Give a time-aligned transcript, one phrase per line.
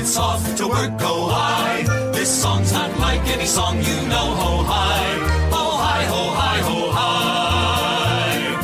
[0.00, 1.82] it's off to work, go high.
[2.12, 5.18] This song's not like any song you know, ho high.
[5.50, 8.54] Ho high, ho high, ho high.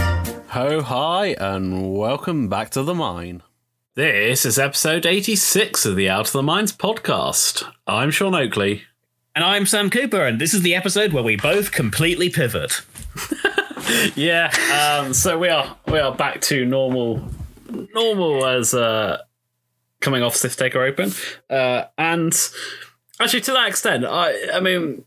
[0.49, 3.43] Ho hi, and welcome back to the mine.
[3.95, 7.71] This is episode 86 of the Out of the Mines podcast.
[7.87, 8.85] I'm Sean Oakley.
[9.35, 12.81] And I'm Sam Cooper, and this is the episode where we both completely pivot.
[14.17, 17.23] Yeah, um, so we are we are back to normal
[17.95, 19.19] normal as uh,
[20.01, 21.13] coming off Sith Taker Open.
[21.49, 22.33] Uh, and
[23.21, 25.05] actually to that extent, I I mean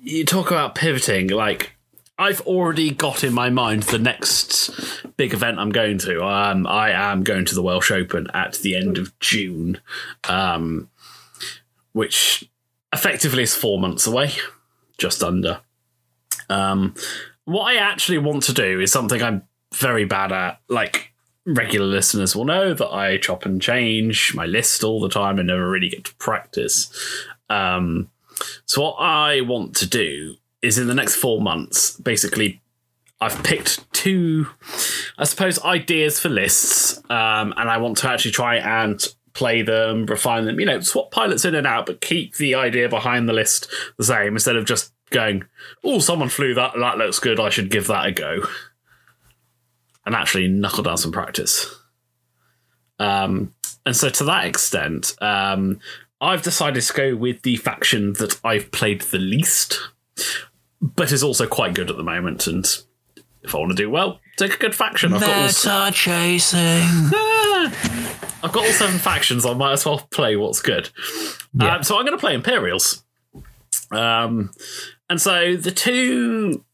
[0.00, 1.74] you talk about pivoting, like
[2.18, 4.70] I've already got in my mind the next
[5.16, 6.24] big event I'm going to.
[6.24, 9.80] Um, I am going to the Welsh Open at the end of June,
[10.28, 10.90] um,
[11.92, 12.48] which
[12.92, 14.32] effectively is four months away,
[14.96, 15.60] just under.
[16.48, 16.94] Um,
[17.44, 19.42] what I actually want to do is something I'm
[19.74, 20.60] very bad at.
[20.68, 21.13] Like
[21.46, 25.48] regular listeners will know that I chop and change my list all the time and
[25.48, 26.90] never really get to practice.
[27.50, 28.10] Um,
[28.66, 32.62] so what I want to do is in the next four months, basically,
[33.20, 34.48] I've picked two,
[35.18, 39.00] I suppose, ideas for lists, um, and I want to actually try and
[39.34, 42.88] play them, refine them, you know, swap pilots in and out, but keep the idea
[42.88, 45.44] behind the list the same instead of just going,
[45.82, 48.42] oh, someone flew that, that looks good, I should give that a go.
[50.06, 51.74] And actually knuckle down some practice.
[52.98, 53.54] Um,
[53.86, 55.80] and so to that extent, um,
[56.20, 59.78] I've decided to go with the faction that I've played the least,
[60.80, 62.46] but is also quite good at the moment.
[62.46, 62.66] And
[63.42, 65.12] if I want to do well, take a good faction.
[65.12, 66.60] I've got all, chasing.
[68.42, 69.44] I've got all seven factions.
[69.44, 70.90] I might as well play what's good.
[71.60, 73.04] Um, so I'm going to play Imperials.
[73.90, 74.50] Um,
[75.08, 76.64] and so the two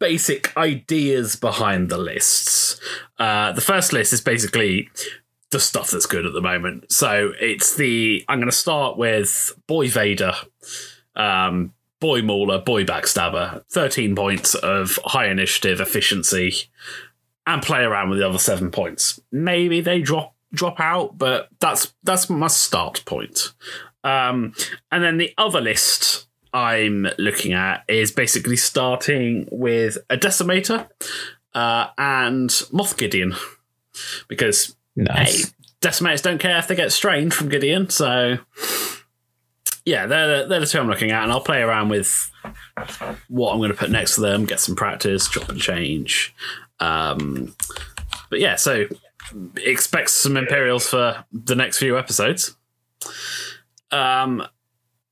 [0.00, 2.80] basic ideas behind the lists.
[3.18, 4.90] Uh, the first list is basically
[5.50, 6.90] the stuff that's good at the moment.
[6.90, 10.32] So it's the I'm going to start with Boy Vader,
[11.14, 16.54] um, Boy Mauler, Boy Backstabber, 13 points of high initiative efficiency,
[17.46, 19.20] and play around with the other seven points.
[19.30, 23.52] Maybe they drop drop out, but that's that's my start point.
[24.02, 24.54] Um,
[24.90, 30.88] and then the other list I'm looking at is basically starting with a decimator
[31.54, 33.34] uh, and Moff Gideon
[34.28, 35.46] because Nice.
[35.46, 35.50] hey,
[35.80, 37.88] decimators don't care if they get strained from Gideon.
[37.90, 38.38] So
[39.84, 42.30] yeah, they're they're the two I'm looking at, and I'll play around with
[43.28, 46.34] what I'm going to put next to them, get some practice, chop and change.
[46.80, 47.54] Um,
[48.28, 48.86] but yeah, so
[49.56, 52.56] expect some Imperials for the next few episodes.
[53.90, 54.46] Um,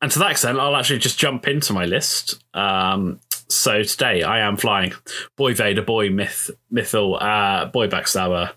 [0.00, 2.42] and to that extent, I'll actually just jump into my list.
[2.54, 4.92] Um, so today I am flying
[5.36, 8.52] Boy Vader, Boy Myth, Mithel, uh, Boy Backstabber.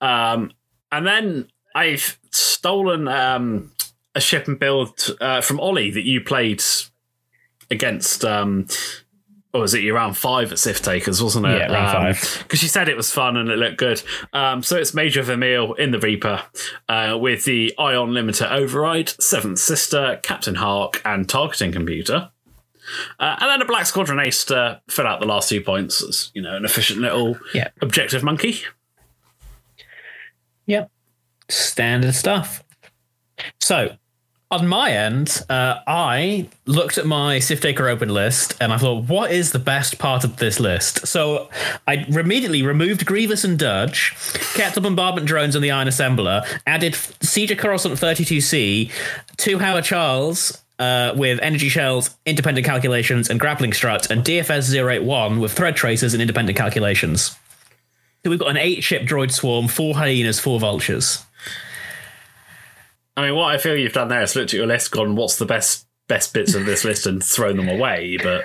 [0.00, 0.52] Um,
[0.92, 3.72] and then I've stolen um,
[4.14, 6.62] a ship and build uh, from Ollie that you played
[7.70, 8.24] against.
[8.24, 8.66] Um,
[9.56, 11.58] or was it your round five at Sith Takers, wasn't it?
[11.58, 12.42] Yeah, round five.
[12.42, 14.02] Because you said it was fun and it looked good.
[14.32, 16.42] Um, so it's Major Vermeil in the Reaper
[16.88, 22.30] uh, with the Ion Limiter Override, Seventh Sister, Captain Hark, and Targeting Computer.
[23.18, 26.30] Uh, and then a Black Squadron Ace to fill out the last two points as,
[26.34, 27.68] you know, an efficient little Yeah.
[27.82, 28.60] objective monkey.
[30.66, 30.90] Yep.
[31.48, 32.62] Standard stuff.
[33.60, 33.96] So,
[34.50, 39.04] on my end, uh, I looked at my Sith Taker Open list and I thought,
[39.04, 41.06] what is the best part of this list?
[41.06, 41.48] So
[41.88, 44.14] I immediately removed Grievous and Dirge,
[44.54, 48.90] kept the bombardment drones and the Iron Assembler, added Siege Coruscant 32C,
[49.36, 50.62] two Haor Challs.
[50.78, 56.12] Uh, with energy shells, independent calculations, and grappling strut, and DFS 081 with thread tracers
[56.12, 57.34] and independent calculations.
[58.22, 61.24] So we've got an eight ship droid swarm, four hyenas, four vultures.
[63.16, 65.36] I mean, what I feel you've done there is looked at your list, gone, what's
[65.36, 68.18] the best best bits of this list, and thrown them away.
[68.22, 68.44] But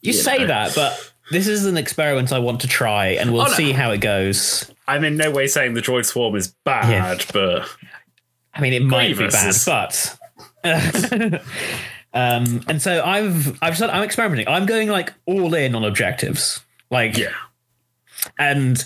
[0.00, 0.46] You say know.
[0.48, 3.52] that, but this is an experiment I want to try, and we'll Oh, no.
[3.54, 4.70] see how it goes.
[4.88, 7.68] I'm in no way saying the droid swarm is bad, but
[8.54, 10.18] I mean, it might be bad, is- but.
[10.64, 11.40] um,
[12.68, 14.48] and so I've I've said I'm experimenting.
[14.48, 17.28] I'm going like all in on objectives, like yeah.
[18.38, 18.82] and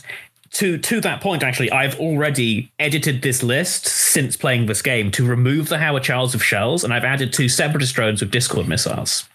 [0.52, 5.24] to to that point actually i've already edited this list since playing this game to
[5.26, 9.28] remove the Haor Challs of shells and i've added two separatist drones with discord missiles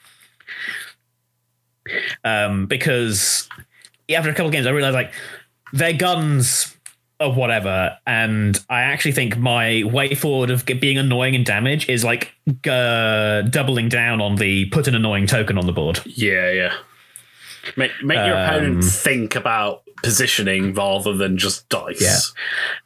[2.24, 3.48] um because
[4.10, 5.14] after a couple of games i realized like
[5.72, 6.76] their guns
[7.22, 12.04] or whatever and i actually think my way forward of being annoying and damage is
[12.04, 12.34] like
[12.68, 16.74] uh, doubling down on the put an annoying token on the board Yeah, yeah.
[17.78, 22.34] Make make your opponent Um, think about positioning rather than just dice.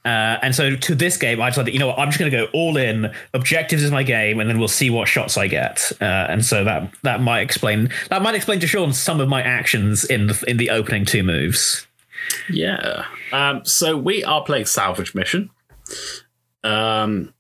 [0.06, 0.10] Yeah.
[0.10, 2.38] Uh, and so to this game, I decided, you know what, I'm just going to
[2.38, 3.14] go all in.
[3.34, 5.92] Objectives is my game, and then we'll see what shots I get.
[6.00, 9.42] Uh, and so that that might explain that might explain to Sean some of my
[9.42, 11.88] actions in the in the opening two moves.
[12.50, 13.06] Yeah.
[13.32, 15.50] Um, so we are playing Salvage Mission.
[16.64, 17.34] Um,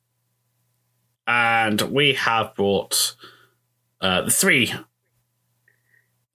[1.28, 3.16] and we have brought
[4.02, 4.74] uh, three.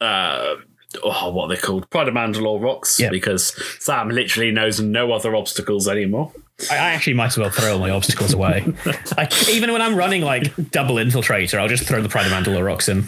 [0.01, 0.57] Uh,
[1.03, 1.89] oh, what are they called?
[1.91, 3.11] Pride of Mandalore rocks, Yeah.
[3.11, 6.33] because Sam literally knows no other obstacles anymore.
[6.71, 8.65] I, I actually might as well throw all my obstacles away.
[9.19, 12.65] I, even when I'm running like double infiltrator, I'll just throw the Pride of Mandalore
[12.65, 13.05] rocks in.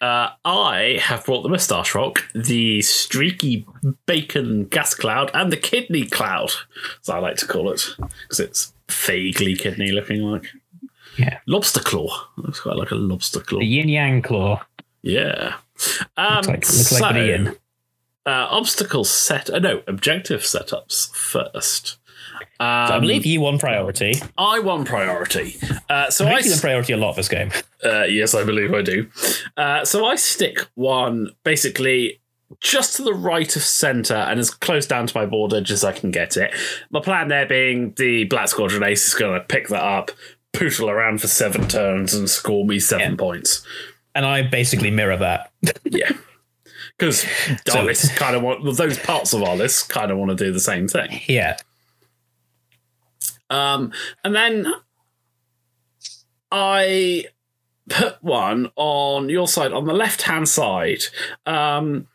[0.00, 3.66] Uh, I have brought the Moustache Rock, the Streaky
[4.06, 6.52] Bacon Gas Cloud, and the Kidney Cloud,
[7.02, 7.82] as I like to call it,
[8.22, 10.46] because it's vaguely kidney looking like.
[11.18, 11.40] Yeah.
[11.46, 12.08] Lobster Claw.
[12.38, 13.58] Looks quite like a lobster claw.
[13.58, 14.62] The yin yang claw.
[15.02, 15.56] Yeah.
[16.16, 17.48] Um, Looks like, looks like so, an Ian.
[18.26, 19.50] uh, obstacle set.
[19.50, 21.98] Uh, no, objective setups first.
[22.58, 24.14] Um, So I believe you won priority.
[24.36, 25.56] I won priority.
[25.88, 27.50] Uh, so I I, think you won s- priority a lot of this game.
[27.84, 29.08] uh, yes, I believe I do.
[29.56, 32.20] Uh, so I stick one basically
[32.60, 35.84] just to the right of centre and as close down to my board edge as
[35.84, 36.52] I can get it.
[36.90, 40.10] My plan there being the Black Squadron Ace is going to pick that up,
[40.52, 43.16] poodle around for seven turns, and score me seven Yeah.
[43.16, 43.64] points.
[44.14, 45.52] And I basically mirror that.
[45.84, 46.10] Yeah.
[46.98, 47.26] Because
[47.74, 50.44] our list kind of want well, those parts of our list kind of want to
[50.44, 51.20] do the same thing.
[51.26, 51.56] Yeah.
[53.48, 53.92] Um,
[54.22, 54.72] and then
[56.52, 57.24] I
[57.88, 61.02] put one on your side, on the left hand side.
[61.46, 62.06] Um,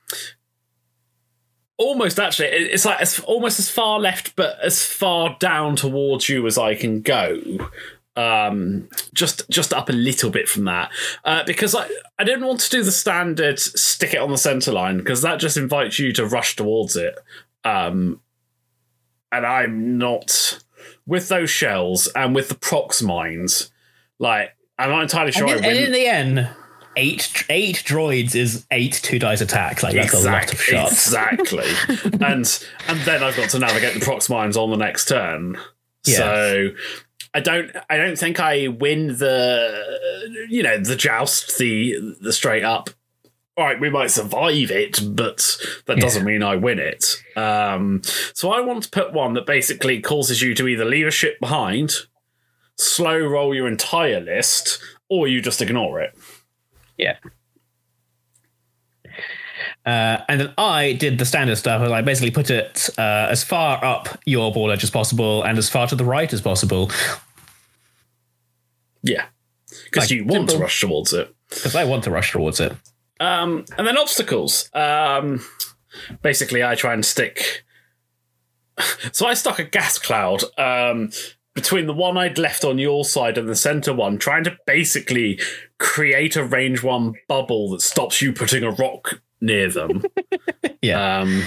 [1.77, 6.45] almost actually, it's like as almost as far left, but as far down towards you
[6.47, 7.41] as I can go.
[8.17, 10.89] Um, just just up a little bit from that,
[11.25, 14.71] uh, because I I didn't want to do the standard stick it on the center
[14.71, 17.13] line because that just invites you to rush towards it.
[17.65, 18.21] Um,
[19.31, 20.59] and I'm not
[21.05, 23.71] with those shells and with the prox mines.
[24.17, 26.49] Like I'm not entirely sure and, I in, and in the end,
[26.95, 29.83] eight eight droids is eight two dice attacks.
[29.83, 31.07] Like that's a lot of shots.
[31.07, 31.69] Exactly.
[32.25, 35.57] and and then I've got to navigate the prox mines on the next turn.
[36.05, 36.17] Yeah.
[36.17, 36.69] So
[37.33, 42.63] I don't I don't think I win the you know, the joust, the the straight
[42.63, 42.89] up.
[43.57, 47.23] All right, we might survive it, but that doesn't mean I win it.
[47.37, 48.01] Um,
[48.33, 51.39] so I want to put one that basically causes you to either leave a ship
[51.39, 51.93] behind,
[52.77, 56.17] slow roll your entire list, or you just ignore it.
[56.97, 57.15] Yeah.
[59.85, 61.81] Uh, and then I did the standard stuff.
[61.81, 65.69] I basically put it uh, as far up your board edge as possible and as
[65.69, 66.89] far to the right as possible
[69.03, 69.25] Yeah.
[69.85, 71.33] Because Like, you want to rush towards it.
[71.49, 72.73] because I want to rush towards it.
[73.19, 74.69] Um, and then obstacles.
[74.73, 75.45] Um,
[76.21, 77.63] basically, I try and stick.
[79.13, 81.09] So I stuck a gas cloud um,
[81.53, 85.39] between the one I'd left on your side and the center one, trying to basically
[85.79, 90.03] create a range one bubble that stops you putting a rock near them.
[90.81, 91.21] Yeah.
[91.21, 91.43] Um,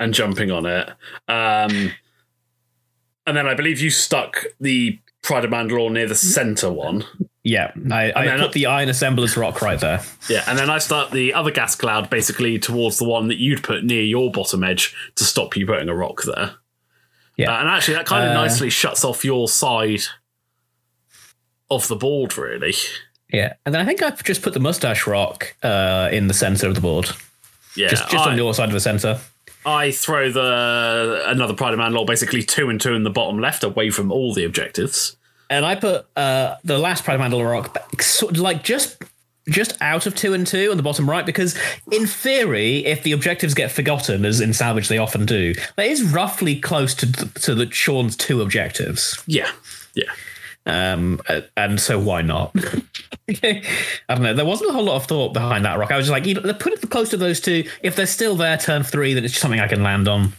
[0.00, 0.88] and jumping on it.
[1.28, 1.92] Um,
[3.26, 7.04] and then I believe you stuck the Pride of Mandalore near the center one.
[7.42, 7.72] Yeah.
[7.92, 10.00] I, I put the Iron Assembler's rock right there.
[10.30, 13.62] Yeah, and then I start the other gas cloud basically towards the one that you'd
[13.62, 16.52] put near your bottom edge to stop you putting a rock there.
[17.36, 17.54] Yeah.
[17.54, 20.00] Uh, and actually, that kind of Uh, nicely shuts off your side
[21.70, 22.72] of the board, really.
[23.30, 23.54] Yeah.
[23.66, 26.74] And then I think I've just put the mustache rock uh, in the center of
[26.74, 27.10] the board.
[27.78, 29.18] Yeah, Just, just I, on your side of the center.
[29.64, 33.38] I throw the another Pride of Man Mandalore basically two and two in the bottom
[33.38, 35.16] left, away from all the objectives.
[35.50, 39.02] And I put uh, the last Pride of Mandalore rock back, sort of like just
[39.48, 41.56] just out of two and two on the bottom right because
[41.90, 46.02] in theory if the objectives get forgotten as in salvage they often do that is
[46.02, 49.50] roughly close to to the sean's two objectives Yeah,
[49.94, 50.10] yeah.
[50.66, 51.20] um
[51.56, 52.54] and so why not
[53.42, 53.62] i
[54.10, 56.12] don't know there wasn't a whole lot of thought behind that rock i was just
[56.12, 59.24] like you know, put close to those two if they're still there turn three then
[59.24, 60.32] it's something i can land on.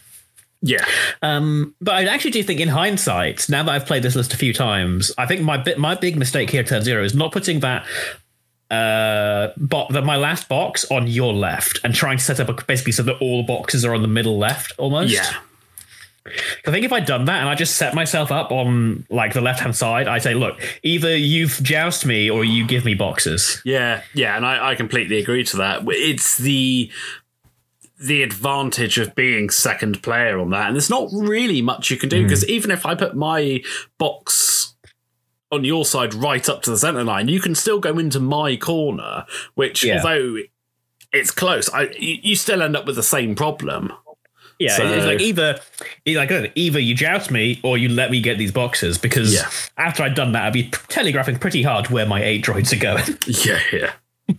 [0.62, 0.84] Yeah,
[1.22, 4.38] um, but I actually do think, in hindsight, now that I've played this list a
[4.38, 7.62] few times, I think my bit my big mistake here, turn zero, is not putting
[7.62, 7.86] that
[8.70, 12.66] uh bo- the, my last box on your left and trying to set up a,
[12.66, 15.14] basically so that all the boxes are on the middle left almost.
[15.14, 15.32] yeah,
[16.66, 19.42] I think if I'd done that and I just set myself up on like the
[19.42, 23.62] left hand side, I say, look, either you've joust me or you give me boxes.
[23.66, 24.36] yeah, yeah.
[24.36, 25.84] And I, I completely agree to that.
[25.88, 26.92] It's the
[28.02, 32.10] the advantage of being second player on that, and there's not really much you can
[32.10, 32.28] do hmm.
[32.28, 33.62] because even if I put my
[33.98, 34.76] box
[35.52, 38.56] on your side right up to the center line, you can still go into my
[38.56, 39.98] corner, which Yeah.
[39.98, 40.38] although
[41.12, 41.70] it's close.
[41.74, 43.92] I you still end up with the same problem.
[44.60, 45.58] Yeah, So- it's like either,
[46.06, 49.50] like either you joust me or you let me get these boxes because Yeah.
[49.78, 53.18] after I'd done that, I'd be telegraphing pretty hard where my eight droids are going.
[53.28, 54.36] Yeah, yeah.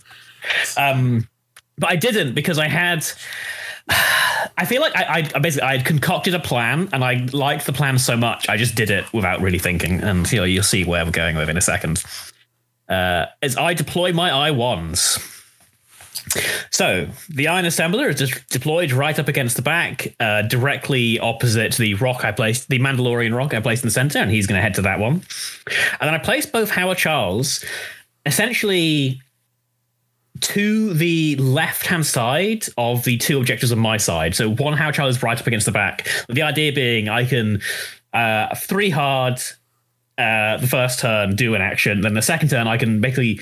[0.77, 1.27] Um,
[1.79, 3.07] but I didn't because I had.
[4.59, 7.67] I feel like I, I I basically I had concocted a plan and I liked
[7.67, 10.63] the plan so much I just did it without really thinking and you know you'll
[10.63, 12.05] see where we're going with in a second.
[12.89, 15.19] Uh, as I deploy my I ones.
[16.71, 21.75] So the iron assembler is just deployed right up against the back, uh, directly opposite
[21.75, 24.59] the rock I placed, the Mandalorian rock I placed in the center, and he's going
[24.59, 25.15] to head to that one.
[25.15, 27.65] And then I placed both Haor Challs
[28.27, 29.21] essentially
[30.41, 34.35] to the left hand side of the two objectives on my side.
[34.35, 36.09] So one Haor Chall right up against the back.
[36.29, 37.61] The idea being I can
[38.13, 39.41] uh, three hard
[40.21, 42.03] uh, the first turn, do an action.
[42.03, 43.41] Then the second turn, I can basically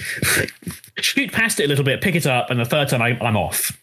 [0.98, 3.36] shoot past it a little bit, pick it up, and the third turn, I, I'm
[3.36, 3.76] off.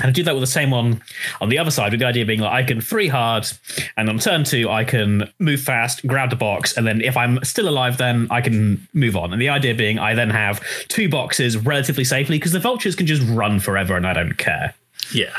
[0.00, 1.02] And I do that with the same one
[1.40, 3.48] on the other side, with the idea being like I can free hard,
[3.96, 7.42] and on turn two, I can move fast, grab the box, and then if I'm
[7.44, 9.32] still alive, then I can move on.
[9.32, 13.06] And the idea being I then have two boxes relatively safely because the vultures can
[13.06, 14.74] just run forever and I don't care.
[15.12, 15.36] Yeah.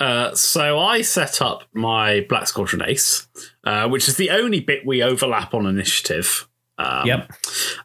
[0.00, 3.26] Uh, so I set up my Black Squadron Ace,
[3.64, 6.48] uh, which is the only bit we overlap on initiative.
[6.78, 7.32] Um, Yep.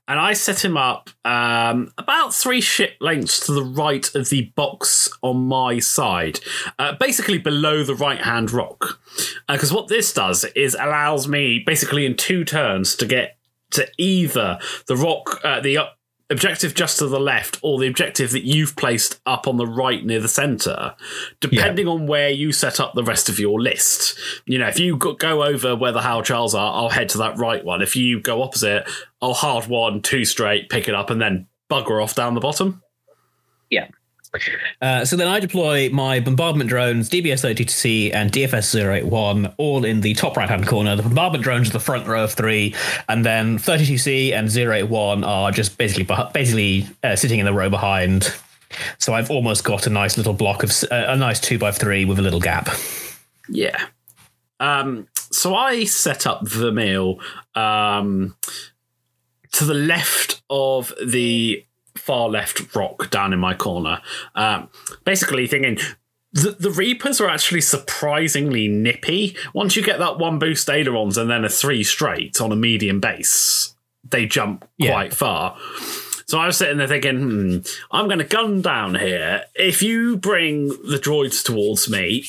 [0.07, 4.51] And I set him up um, about three ship lengths to the right of the
[4.55, 6.39] box on my side,
[6.77, 8.99] uh, basically below the right hand rock.
[9.47, 13.37] Because what this does is allows me basically in two turns to get
[13.71, 15.97] to either the rock, uh, the up
[16.33, 20.05] objective just to the left, or the objective that you've placed up on the right
[20.05, 20.95] near the center,
[21.39, 24.17] depending on where you set up the rest of your list.
[24.45, 27.37] You know, if you go- over where the Haor Challs are, I'll head to that
[27.37, 27.81] right one.
[27.81, 28.85] If you go opposite,
[29.21, 32.81] I'll hard one, two straight, pick it up, and then bugger off down the bottom.
[33.69, 33.87] Yeah.
[34.81, 40.35] Uh, so then I deploy my bombardment drones, DBS-32C and DFS-081, all in the top
[40.35, 40.95] right-hand corner.
[40.95, 42.73] The bombardment drones are the front row of three,
[43.07, 48.33] and then 32C and 081 are just basically basically uh, sitting in the row behind.
[48.97, 52.05] So I've almost got a nice little block of uh, a nice two by three
[52.05, 52.69] with a little gap.
[53.47, 53.87] Yeah.
[54.59, 57.19] Um, so I set up the meal
[57.53, 58.35] um,
[59.51, 61.65] to the left of the
[62.05, 64.01] far left rock down in my corner.
[64.35, 64.69] Um,
[65.05, 65.77] basically, thinking
[66.31, 69.35] the, the Reapers are actually surprisingly nippy.
[69.53, 72.99] Once you get that one boost ailerons and then a three straight on a medium
[72.99, 74.91] base, they jump Yeah.
[74.91, 75.57] quite far.
[76.25, 77.57] So I was sitting there thinking, hmm,
[77.91, 79.43] I'm going to gun down here.
[79.55, 82.25] If you bring the droids towards me,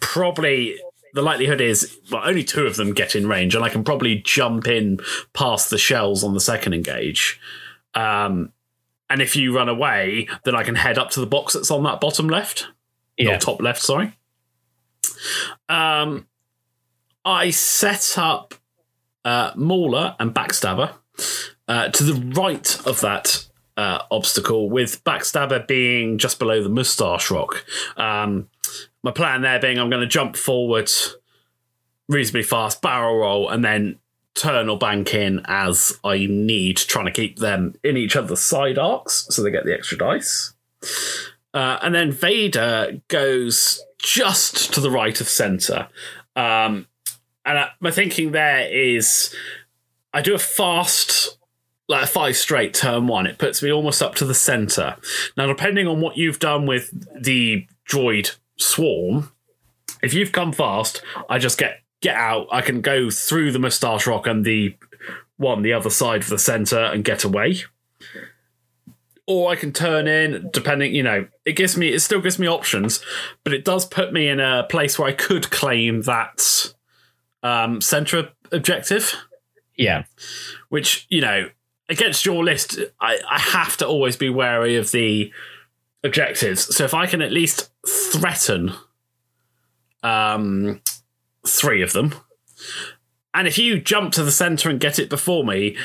[0.00, 0.76] probably
[1.14, 4.16] the likelihood is well only two of them get in range and i can probably
[4.24, 4.98] jump in
[5.34, 7.38] past the shells on the second engage
[7.94, 8.52] um
[9.10, 11.82] and if you run away then i can head up to the box that's on
[11.84, 12.68] that bottom left
[13.18, 13.36] Yeah.
[13.36, 14.16] or top left sorry
[15.68, 16.26] um
[17.24, 18.54] i set up
[19.24, 20.94] uh mauler and backstabber
[21.68, 23.46] uh, to the right of that
[23.76, 27.64] uh, obstacle, with Backstabber being just below the moustache rock.
[27.96, 28.48] Um,
[29.02, 30.90] my plan there being I'm going to jump forward
[32.08, 33.98] reasonably fast, barrel roll, and then
[34.34, 38.78] turn or bank in as I need, trying to keep them in each other's side
[38.78, 40.54] arcs so they get the extra dice.
[41.54, 45.88] Uh, and then Vader goes just to the right of center.
[46.34, 46.86] Um,
[47.44, 49.34] and uh, my thinking there is
[50.14, 51.38] I do a fast,
[51.88, 53.26] like a five straight turn one.
[53.26, 54.96] It puts me almost up to the center.
[55.36, 59.32] Now, depending on what you've done with the droid swarm,
[60.02, 62.46] if you've come fast, I just get get out.
[62.52, 64.76] I can go through the moustache rock and the
[65.38, 67.62] one the other side of the center and get away.
[69.26, 72.46] Or I can turn in, depending, you know, it gives me, it still gives me
[72.48, 73.00] options,
[73.44, 76.74] but it does put me in a place where I could claim that
[77.42, 79.14] um, center objective
[79.76, 80.04] Yeah.
[80.68, 81.48] which you know
[81.88, 85.32] against your list I, I have to always be wary of the
[86.04, 88.72] objectives so if i can at least threaten
[90.02, 90.80] um
[91.46, 92.14] three of them
[93.34, 95.76] and if you jump to the center and get it before me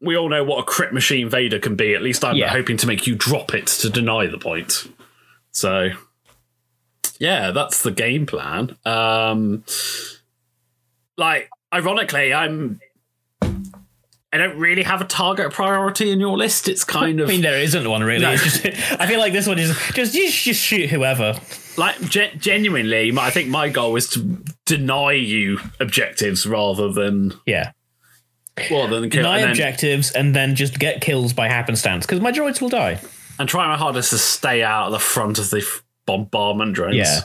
[0.00, 2.48] we all know what a crit machine vader can be at least i'm Yeah.
[2.48, 4.88] hoping to make you drop it to deny the point
[5.50, 5.90] so
[7.18, 9.64] yeah that's the game plan um
[11.16, 12.80] like ironically i'm
[14.34, 16.66] I don't really have a target priority in your list.
[16.66, 17.28] It's kind of.
[17.28, 18.22] I mean, there isn't one really.
[18.22, 18.34] No.
[18.34, 18.64] Just,
[18.98, 21.34] I feel like this one is just just, just shoot whoever.
[21.76, 23.10] Like gen- genuinely.
[23.12, 27.72] my- I think my goal is to deny you objectives rather than Yeah.
[28.70, 29.22] well than kill.
[29.22, 32.68] Deny and then- objectives and then just get kills by happenstance because my droids will
[32.68, 32.98] die.
[33.38, 36.96] and try my hardest to stay out of the front of the f- bombardment drones.
[36.96, 37.20] Yeah.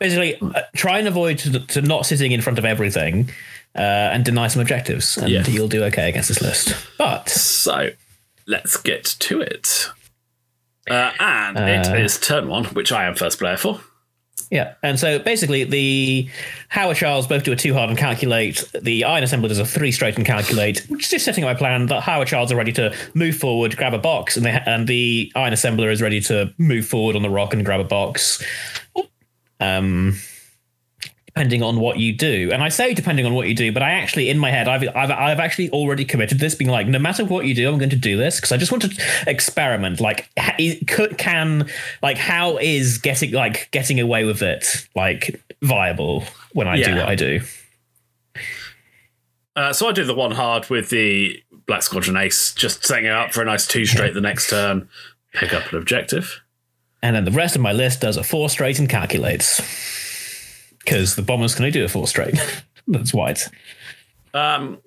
[0.00, 3.30] Basically, uh, try and avoid to, to not sitting in front of everything
[3.76, 3.80] uh,
[4.12, 5.46] and deny some objectives, and Yeah.
[5.48, 6.74] you'll do okay against this list.
[6.98, 7.90] But So
[8.46, 9.88] let's get to it.
[10.90, 11.94] Uh, and it Uh.
[11.94, 13.80] is turn one, which I am first player for.
[14.52, 16.28] Yeah, and so basically, the
[16.70, 18.62] Haor Challs both do a two hard and calculate.
[18.78, 21.54] The Iron Assembler does a three straight and calculate, which is just setting up my
[21.54, 24.86] plan that Haor Challs are ready to move forward, grab a box, and, they, and
[24.86, 28.44] the Iron Assembler is ready to move forward on the rock and grab a box.
[29.58, 30.18] Um,
[31.34, 32.50] depending on what you do.
[32.52, 34.82] And I say depending on what you do, but I actually, in my head, I've,
[34.94, 37.88] I've, I've actually already committed this, being like, no matter what you do, I'm going
[37.90, 39.98] to do this because I just want to experiment.
[39.98, 40.28] Like,
[40.86, 41.70] could, can,
[42.02, 47.08] like, how is getting, like, getting away with it, like, viable when I do what
[47.08, 47.40] I do?
[49.56, 53.12] Uh, so I do the one hard with the Black Squadron Ace, just setting it
[53.12, 54.86] up for a nice two straight the next turn,
[55.32, 56.42] pick up an objective.
[57.02, 59.60] And then the rest of my list does a four straight and calculates
[60.84, 62.34] because the bombers can only do a four straight.
[62.86, 63.48] That's white.
[64.34, 64.78] Um,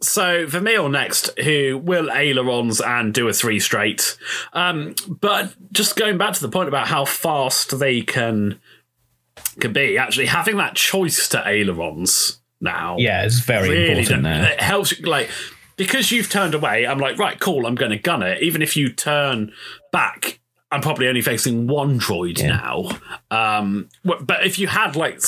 [0.00, 4.16] so Vermeil next, who will ailerons and do a three straight.
[4.52, 8.60] Um, but just going back to the point about how fast they can
[9.58, 12.96] can be, actually having that choice to ailerons now.
[12.98, 14.52] Yeah, it's very really important there.
[14.52, 15.30] It helps like
[15.76, 16.86] because you've turned away.
[16.86, 17.66] I'm like, right, cool.
[17.66, 18.42] I'm going to gun it.
[18.42, 19.52] Even if you turn
[19.92, 20.39] back,
[20.72, 22.48] I'm probably only facing one droid Yeah.
[22.48, 22.88] now.
[23.30, 25.20] Um, but if you had like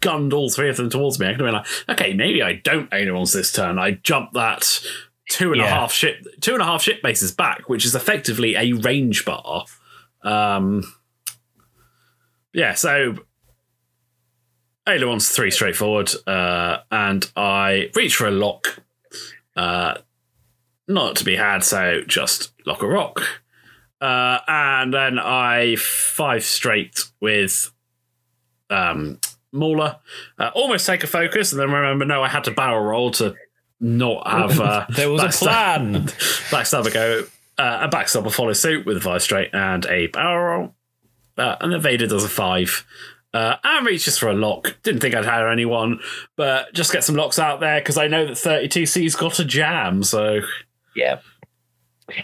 [0.00, 2.54] gunned all three of them towards me, I could have been like, okay, maybe I
[2.54, 3.78] don't ailerons this turn.
[3.78, 4.80] I jump that
[5.28, 6.10] two and a half Yeah.
[6.12, 9.64] ship, two and a half ship bases back, which is effectively a range bar.
[10.22, 10.82] Um,
[12.54, 13.16] yeah, so
[14.88, 18.82] ailerons three straightforward, uh, and I reach for a lock.
[19.56, 19.98] Uh,
[20.88, 23.20] not to be had, so just lock a rock.
[24.00, 27.70] Uh, and then I five straight with
[28.70, 29.18] um,
[29.52, 29.96] Mauler.
[30.38, 33.34] Uh, almost take a focus, and then remember, no, I had to barrel roll to
[33.80, 34.60] not have.
[34.60, 35.94] Uh, There was a backstab- plan.
[36.50, 37.24] Backstabber go.
[37.58, 40.74] Uh, a backstabber follow suit with a five straight and a barrel roll.
[41.38, 42.84] Uh, and then Vader does a five.
[43.32, 44.76] Uh, and reaches for a lock.
[44.82, 46.00] Didn't think I'd hire anyone,
[46.36, 50.02] but just get some locks out there because I know that 32C's got a jam.
[50.04, 50.40] So,
[50.94, 51.18] Yeah.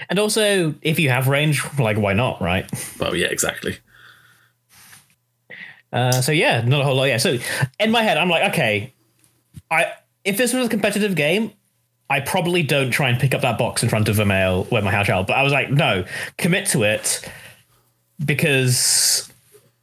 [0.09, 2.71] And also, if you have range, like, why not, right?
[3.01, 3.79] well, yeah, exactly.
[5.93, 7.05] Uh, so yeah, not a whole lot.
[7.05, 7.19] Yeah.
[7.19, 7.39] So
[7.79, 8.93] in my head, I'm like, okay,
[9.71, 9.93] I
[10.25, 11.53] if this was a competitive game,
[12.09, 14.83] I probably don't try and pick up that box in front of a male where
[14.83, 15.27] my house child.
[15.27, 16.05] But I was like, no,
[16.39, 17.29] commit to it
[18.25, 19.31] because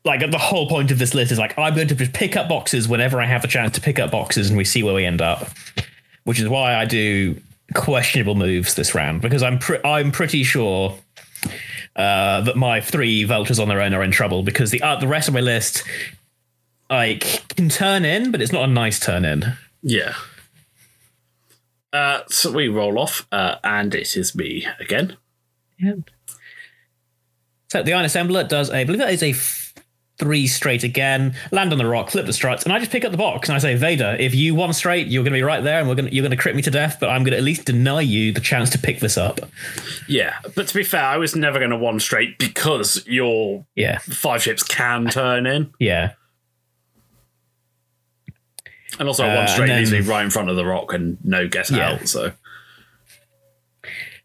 [0.06, 2.50] like the whole point of this list is like I'm going to just pick up
[2.50, 5.06] boxes whenever I have a chance to pick up boxes, and we see where we
[5.06, 5.50] end up.
[6.24, 7.42] Which is why I do
[7.74, 10.98] questionable moves this round because I'm pre- I'm pretty sure
[11.96, 15.08] uh, that my three vultures on their own are in trouble because the uh, the
[15.08, 15.84] rest of my list
[16.90, 19.54] like can turn in, but it's not a nice turn in.
[19.82, 20.16] Yeah.
[21.92, 25.18] Uh, so we roll off, uh, and it is me again.
[27.72, 29.34] So the Iron Assembler does a, I believe that is a
[30.20, 33.12] three straight again, land on the rock, flip the struts, and I just pick up
[33.12, 35.64] the box and I say, Vader, if you one straight, you're going to be right
[35.64, 37.32] there, and we're going to, you're going to crit me to death, but I'm going
[37.32, 39.40] to at least deny you the chance to pick this up.
[40.08, 44.00] Yeah, but to be fair, I was never going to one straight because your Yeah,
[44.00, 46.12] five ships can turn in, yeah,
[49.00, 51.48] and also Uh, one straight leaves me right in front of the rock and no
[51.48, 51.92] get Yeah.
[51.92, 52.08] out.
[52.10, 52.34] So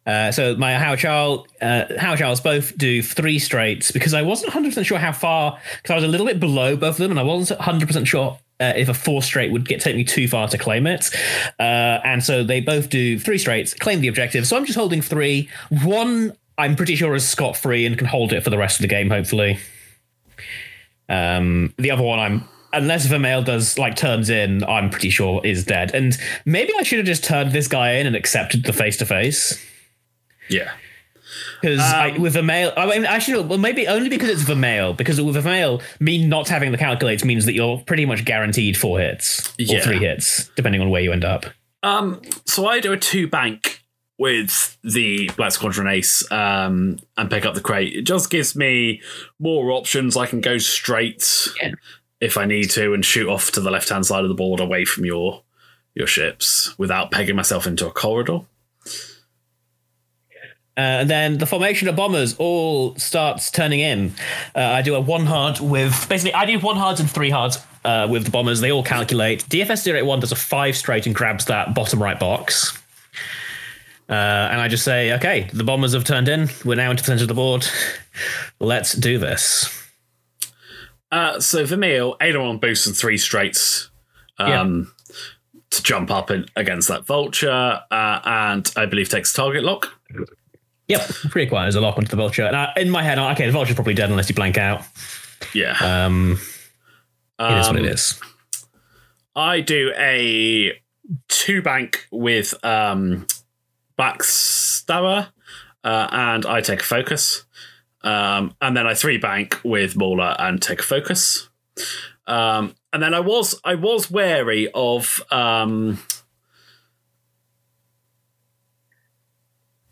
[0.07, 4.85] Uh, so my Haor Challs, uh, Charles both do three straights because I wasn't 100%
[4.85, 7.23] sure how far, because I was a little bit below both of them and I
[7.23, 10.59] wasn't 100% sure uh, if a four straight would get take me too far to
[10.59, 11.11] claim it.
[11.59, 14.47] Uh, and so they both do three straights, claim the objective.
[14.47, 15.49] So I'm just holding three.
[15.83, 18.83] One, I'm pretty sure is scot free and can hold it for the rest of
[18.83, 19.59] the game, hopefully.
[21.09, 25.65] Um, the other one, I'm unless Vermeil does like turns in, I'm pretty sure is
[25.65, 25.95] dead.
[25.95, 29.07] And maybe I should have just turned this guy in and accepted the face to
[29.07, 29.65] face.
[30.49, 30.73] Yeah,
[31.61, 34.93] Because Um, with Vermeil, I mean, actually, well, maybe only because it's Vermeil.
[34.95, 38.99] Because with Vermeil, me not having the calculates means that you're pretty much guaranteed four
[39.01, 39.81] hits or Yeah.
[39.81, 41.47] three hits, depending on where you end up.
[41.83, 43.81] Um, so I do a two bank
[44.19, 47.95] with the Black Squadron Ace um, and pick up the crate.
[47.95, 49.03] It just gives me
[49.41, 50.17] more options.
[50.17, 51.73] I can go straight Yeah.
[52.21, 54.61] if I need to and shoot off to the left hand side of the board
[54.61, 55.43] away from your
[55.97, 58.41] your ships without pegging myself into a corridor.
[60.77, 64.13] Uh, and then the formation of bombers all starts turning in.
[64.57, 67.59] Uh, I do a one hard with basically I do one hards and three hards
[67.85, 68.61] uh, with the bombers.
[68.61, 69.45] They all calculate.
[69.45, 72.77] DFS 081 does a five straight and grabs that bottom right box.
[74.09, 76.49] Uh, and I just say, okay, the bombers have turned in.
[76.65, 77.67] We're now into the center of the board.
[78.61, 79.83] Let's do this.
[81.11, 83.91] Uh, so Vermeil, aileron boost and three straights
[84.39, 84.93] um,
[85.71, 89.93] to jump up in, against that vulture, uh, and I believe takes target lock.
[90.89, 92.45] Yep, pretty quiet as a lock onto the vulture.
[92.45, 94.83] And I, in my head, okay, the vulture's probably dead unless you blank out.
[95.55, 95.77] Yeah.
[95.81, 96.39] Um,
[97.39, 98.21] it is what it Um.
[99.35, 100.81] I do a
[101.29, 103.27] two bank with um,
[103.99, 105.29] Backstabber,
[105.83, 107.45] uh, and I take a focus.
[108.03, 111.49] Um, and then I three bank with Mauler and take a focus.
[112.27, 115.99] Um, and then I was I was wary of um,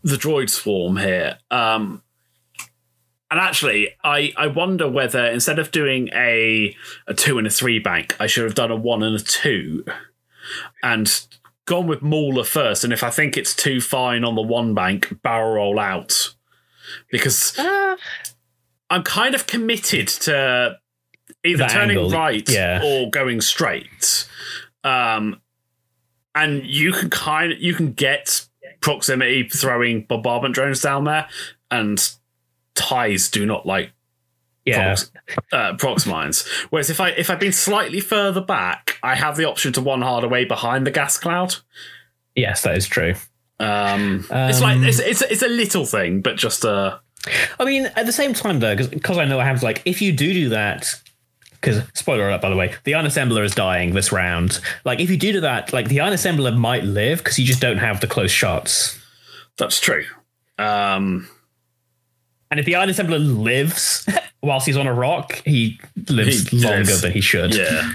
[0.03, 1.39] the droid swarm here.
[1.49, 2.03] Um,
[3.31, 6.75] and actually, I, I wonder whether instead of doing a
[7.07, 9.83] a two and a three bank, I should have done a one and a two,
[10.83, 11.25] and
[11.65, 12.83] gone with Mauler first.
[12.83, 16.35] And if I think it's too fine on the one bank, barrel roll out,
[17.09, 17.57] because
[18.89, 20.77] I'm kind of committed to
[21.43, 22.81] either turning angle, right yeah.
[22.83, 24.27] or going straight.
[24.83, 25.41] Um,
[26.35, 28.47] and you can kind of you can get
[28.83, 31.27] proximity throwing bombardment drones down there,
[31.71, 31.97] and
[32.75, 33.91] ties do not like
[34.65, 34.93] Yeah.
[34.95, 35.11] prox,
[35.51, 36.47] uh, prox mines.
[36.69, 40.01] Whereas if I if I'd been slightly further back, I have the option to one
[40.01, 41.55] hard away behind the gas cloud.
[42.35, 43.15] Yes, that is true.
[43.59, 46.97] Um, it's like it's, it's it's a little thing, but just uh
[47.59, 50.11] I mean, at the same time, though, because I know what happens, like, if you
[50.11, 50.93] do do that,
[51.63, 54.59] because, spoiler alert, by the way, the Iron Assembler is dying this round.
[54.83, 57.61] Like, if you do do that, like, the Iron Assembler might live because you just
[57.61, 58.99] don't have the close shots.
[59.57, 60.03] that's true.
[60.59, 61.27] Um,
[62.51, 64.05] And if the Iron Assembler lives
[64.43, 67.01] whilst he's on a rock, he lives He longer lives.
[67.01, 67.55] than he should.
[67.55, 67.93] yeah.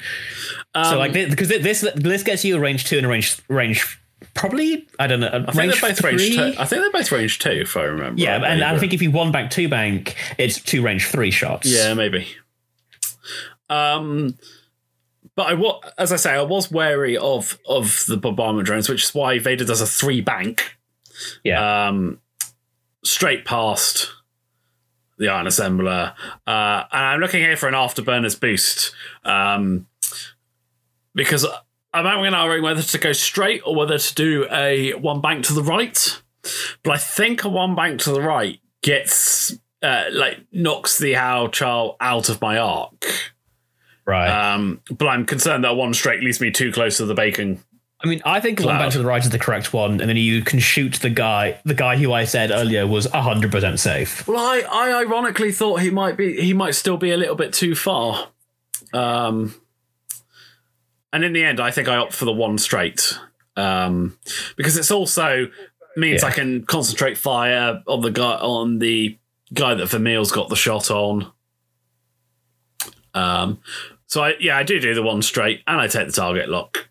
[0.84, 4.00] so, like, because this this gets you a range two and a range range
[4.34, 6.10] probably I don't know a I think range they're both three.
[6.16, 6.60] range two.
[6.60, 8.20] I think they're both range two, if I remember.
[8.20, 11.30] Yeah, rightly, and I think if you one bank two bank, it's two range three
[11.30, 11.68] shots.
[11.68, 12.26] Yeah, maybe.
[13.68, 14.38] Um,
[15.34, 19.04] but I was, as I say, I was wary of of the bombardment drones, which
[19.04, 20.76] is why Vader does a three bank,
[21.44, 21.88] yeah.
[21.88, 22.20] um,
[23.04, 24.10] straight past
[25.18, 26.14] the Iron Assembler.
[26.46, 28.92] Uh, and I'm looking here for an afterburners boost,
[29.24, 29.86] um,
[31.14, 31.46] because
[31.92, 35.44] I'm having an arguing whether to go straight or whether to do a one bank
[35.46, 36.20] to the right.
[36.82, 41.52] But I think a one bank to the right gets uh, like knocks the Haor
[41.52, 43.04] Chall out of my arc.
[44.08, 44.54] Right.
[44.54, 47.62] Um, but I'm concerned that one straight leaves me too close to the bacon.
[48.00, 50.16] I mean, I think one back to the right is the correct one, and then
[50.16, 51.60] you can shoot the guy.
[51.64, 54.26] The guy who I said earlier was hundred percent safe.
[54.28, 57.52] Well, I, I ironically thought he might be he might still be a little bit
[57.52, 58.28] too far.
[58.92, 59.54] Um,
[61.12, 63.18] and in the end, I think I opt for the one straight
[63.56, 64.16] um,
[64.56, 65.48] because it's also
[65.96, 66.28] means Yeah.
[66.28, 69.18] I can concentrate fire on the guy on the
[69.52, 71.32] guy that Vermeil's got the shot on.
[73.12, 73.58] Um,
[74.08, 76.88] so I yeah I do do the one straight and I take the target lock,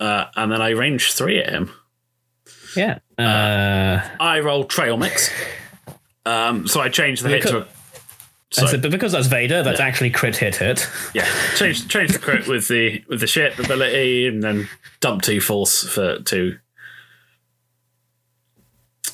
[0.00, 1.70] uh, and then I range three at him.
[2.76, 2.98] Yeah.
[3.18, 5.30] Uh, I roll trail mix.
[6.24, 7.66] Um, so I change the hit to a, I
[8.50, 8.68] sorry.
[8.68, 10.88] said, but because that's Vader, that's actually crit hit hit.
[11.14, 14.68] yeah, change change the crit with the with the ship ability, and then
[15.00, 16.58] dump two force for two.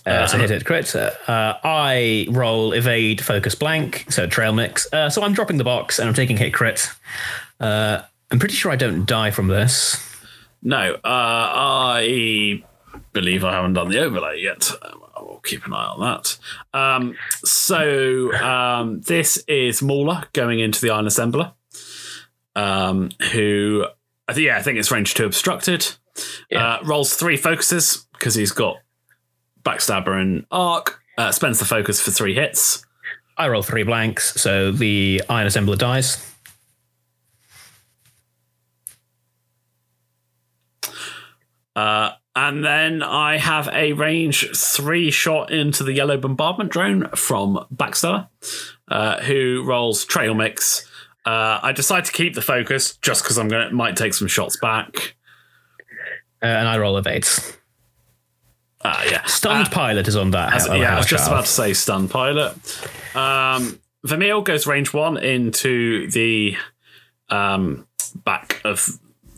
[0.09, 0.95] Uh, so hit hit crit.
[0.95, 4.91] Uh, I roll evade focus blank, so trail mix.
[4.93, 6.89] Uh, so I'm dropping the box and I'm taking hit crit.
[7.61, 10.05] Uh, I'm pretty sure I don't die from this.
[10.63, 12.63] No, uh, I
[13.13, 14.71] believe I haven't done the overlay yet.
[14.83, 16.39] I will keep an eye on that.
[16.79, 21.53] Um, so um, this is Mauler going into the Iron Assembler,
[22.57, 23.87] um, who
[24.27, 25.87] I think yeah I think it's range two obstructed.
[26.51, 26.75] Yeah.
[26.75, 28.79] Uh, rolls three focuses because he's got
[29.69, 31.01] backstabber and arc.
[31.17, 32.85] Uh, spends the focus for three hits.
[33.37, 36.25] I roll three blanks, so the iron assembler dies.
[41.75, 47.67] Uh, and then I have a range three shot into the yellow bombardment drone from
[47.75, 48.29] Backstabber,
[48.89, 50.89] uh, who rolls trail mix.
[51.25, 54.57] Uh, I decide to keep the focus just because I'm gonna might take some shots
[54.57, 55.17] back.
[56.43, 57.58] Uh, and I roll evades.
[58.81, 60.55] Uh, yeah, Stunned Uh, pilot is on that.
[60.55, 62.55] as- yeah, I was just about to say stun pilot.
[63.15, 66.57] Um, Vermeil goes range one into the
[67.29, 67.87] um,
[68.25, 68.89] back of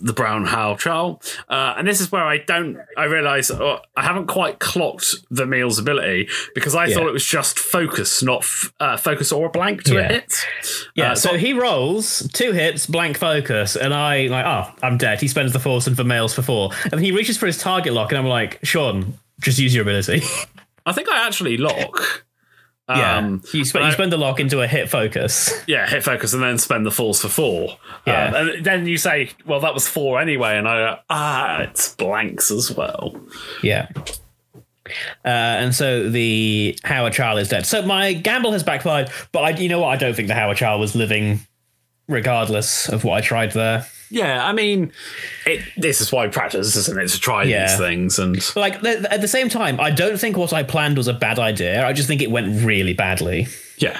[0.02, 1.20] the brown Haor Chall.
[1.48, 5.78] Uh, and this is where I don't, I realize uh, I haven't quite clocked Vermeil's
[5.78, 6.94] ability because I Yeah.
[6.96, 10.08] thought it was just focus, not f- uh, focus or a blank to a Yeah.
[10.12, 10.34] hit.
[10.94, 15.20] Yeah, Uh, so he rolls two hits, blank focus, and I like, oh, I'm dead.
[15.20, 17.58] He spends the force and for males for four, and then he reaches for his
[17.58, 20.22] target lock, and I'm like, Sean, just use your ability.
[20.86, 22.24] I think I actually lock.
[22.88, 25.52] yeah, Um, you, spend, you spend the lock into a hit focus.
[25.66, 27.76] yeah, hit focus and then spend the falls for four.
[28.06, 28.28] Yeah.
[28.28, 30.56] Um, and then you say, well, that was four anyway.
[30.56, 33.20] And I go, ah, it's blanks as well.
[33.62, 33.88] Yeah.
[35.24, 37.64] Uh, and so the Haor Chall is dead.
[37.66, 39.88] So my gamble has backfired, but I, you know what?
[39.90, 41.40] I don't think the Haor Chall was living,
[42.10, 43.86] regardless of what I tried there.
[44.10, 44.92] Yeah, I mean,
[45.46, 47.08] it, this is why practice, isn't it?
[47.08, 47.68] To try Yeah.
[47.68, 48.18] these things.
[48.18, 51.12] And like th- at the same time, I don't think what I planned was a
[51.14, 51.86] bad idea.
[51.86, 53.46] I just think it went really badly.
[53.78, 53.98] yeah.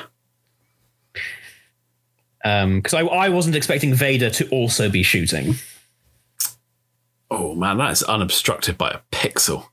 [2.44, 5.54] Um, Because I, I wasn't expecting Vader to also be shooting.
[7.30, 9.66] Oh, man, that is unobstructed by a pixel.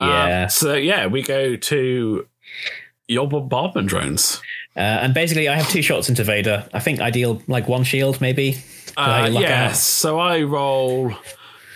[0.00, 0.46] Um, Yeah.
[0.48, 2.26] so, yeah, we go to
[3.06, 4.40] your bombardment drones.
[4.76, 6.68] Uh, and basically, I have two shots into Vader.
[6.74, 8.58] I think I deal like one shield, maybe.
[8.96, 9.76] Uh, yeah, out?
[9.76, 11.14] so I roll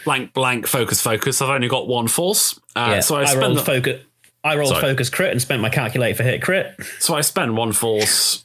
[0.04, 1.40] blank, blank, focus, focus.
[1.40, 2.58] I've only got one force.
[2.76, 4.02] Uh, Yeah, so I I, spend rolled the- focus.
[4.42, 4.80] I rolled Sorry.
[4.80, 6.74] focus crit and spent my calculate for hit crit.
[6.98, 8.44] So I spend one force,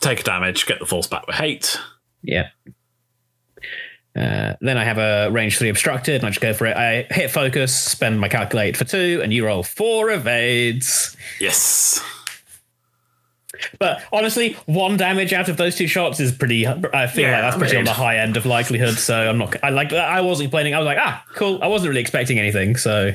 [0.00, 1.78] take a damage, get the force back with hate.
[2.22, 2.48] Yeah.
[4.16, 6.76] Uh, then I have a range three obstructed, and I just go for it.
[6.76, 11.16] I hit focus, spend my calculate for two, and you roll four evades.
[11.40, 12.00] Yes.
[13.78, 16.66] But honestly, one damage out of those two shots is pretty.
[16.66, 18.94] I feel Yeah, like that's I pretty on the high end of likelihood.
[18.94, 19.56] So I'm not.
[19.62, 19.92] I like.
[19.92, 20.74] I wasn't complaining.
[20.74, 21.62] I was like, ah, cool.
[21.62, 22.76] I wasn't really expecting anything.
[22.76, 23.12] So.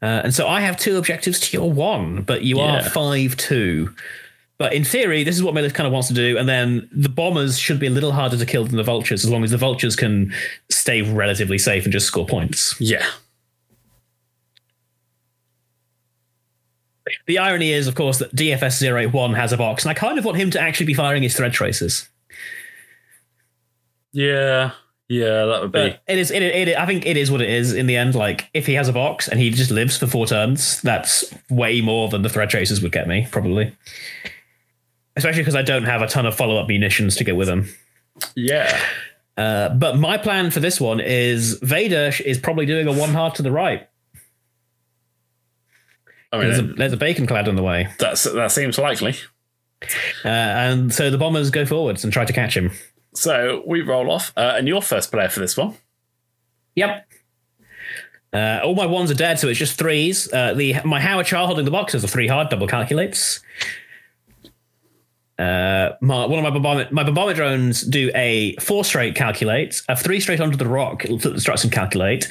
[0.00, 3.94] Uh, and so I have two objectives to your one, but you are five two.
[4.58, 7.08] But in theory, this is what Melis kind of wants to do, and then the
[7.08, 9.56] bombers should be a little harder to kill than the vultures, as long as the
[9.56, 10.32] vultures can
[10.70, 12.74] stay relatively safe and just score points.
[12.80, 13.04] Yeah.
[17.26, 20.24] The irony is, of course, that DFS 081 has a box, and I kind of
[20.24, 22.08] want him to actually be firing his thread tracers.
[24.12, 24.72] Yeah.
[25.08, 25.90] Yeah, that would be.
[25.90, 26.30] But it is.
[26.30, 28.14] It, it, I think it is what it is in the end.
[28.14, 31.82] Like if he has a box and he just lives for four turns, that's way
[31.82, 33.76] more than the thread tracers would get me, probably.
[35.14, 37.68] Especially because I don't have a ton of follow up munitions to get with him.
[38.34, 38.80] yeah.
[39.36, 43.34] Uh, but my plan for this one is Vader is probably doing a one hard
[43.34, 43.88] to the right.
[46.32, 49.14] I mean, There's a, there's a bacon clad on the way, that's, that seems likely.
[50.24, 52.70] uh, and so the bombers go forwards and try to catch him.
[53.14, 55.74] So we roll off, uh, and you're first player for this one.
[56.74, 57.06] Yep.
[58.32, 60.32] Uh, all my ones are dead, so it's just threes.
[60.32, 63.40] Uh, the my Haor Chall holding the box is a three hard, double calculates.
[65.42, 69.96] Uh, my, one of my bombardment, my bombardment drones do a four straight calculate, a
[69.96, 72.28] three straight onto the rock, instructs and calculate.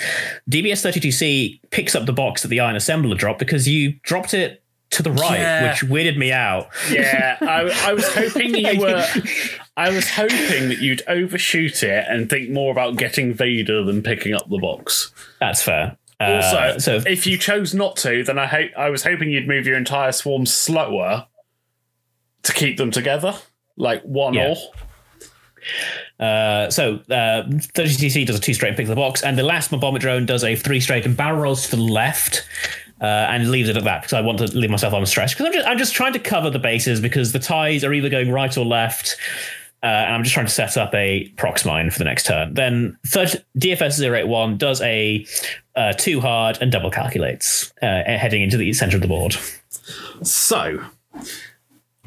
[0.50, 4.64] DBS 32C picks up the box that the iron assembler dropped because you dropped it
[4.92, 5.70] to the right, Yeah.
[5.70, 6.68] which weirded me out.
[6.92, 9.06] Yeah, I, I was hoping you were.
[9.78, 14.34] I was hoping that you'd overshoot it and think more about getting Vader than picking
[14.34, 15.12] up the box.
[15.40, 15.98] That's fair.
[16.20, 19.48] Also, Uh, so if you chose not to, then I hope I was hoping you'd
[19.48, 21.26] move your entire swarm slower
[22.44, 23.36] to keep them together,
[23.78, 24.56] like one Yeah.
[24.56, 24.74] or.
[26.20, 27.44] Uh, so uh,
[27.76, 30.44] 32C does a two straight and picks the box, and the last bomber drone does
[30.44, 32.48] a three straight and barrel rolls to the left.
[33.00, 35.54] Uh, and leaves it at that because I want to leave myself unstressed because I'm
[35.54, 38.56] just I'm just trying to cover the bases because the ties are either going right
[38.56, 39.18] or left,
[39.82, 42.54] uh, and I'm just trying to set up a prox mine for the next turn.
[42.54, 45.26] Then third, DFS 081 does a
[45.76, 49.36] uh, two hard and double calculates uh, heading into the center of the board.
[50.22, 50.84] So,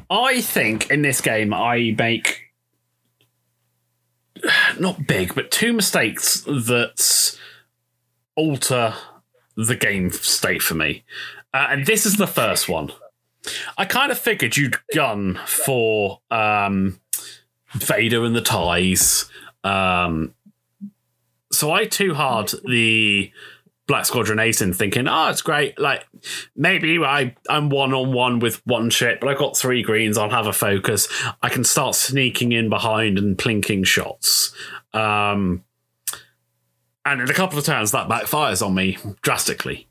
[0.09, 2.41] I think in this game I make
[4.79, 7.37] not big, but two mistakes that
[8.35, 8.93] alter
[9.55, 11.03] the game state for me.
[11.53, 12.91] Uh, and this is the first one.
[13.77, 16.99] I kind of figured you'd gun for um,
[17.73, 19.29] Vader and the ties.
[19.63, 20.33] Um,
[21.51, 23.31] so I too hard the
[23.87, 25.79] Black Squadron Ace in thinking, oh, it's great.
[25.79, 26.05] Like,
[26.55, 30.17] maybe I, I'm one on one with one ship, but I've got three greens.
[30.17, 31.07] I'll have a focus.
[31.43, 34.53] I can start sneaking in behind and plinking shots.
[34.93, 35.63] Um,
[37.05, 39.87] and in a couple of turns, that backfires on me drastically.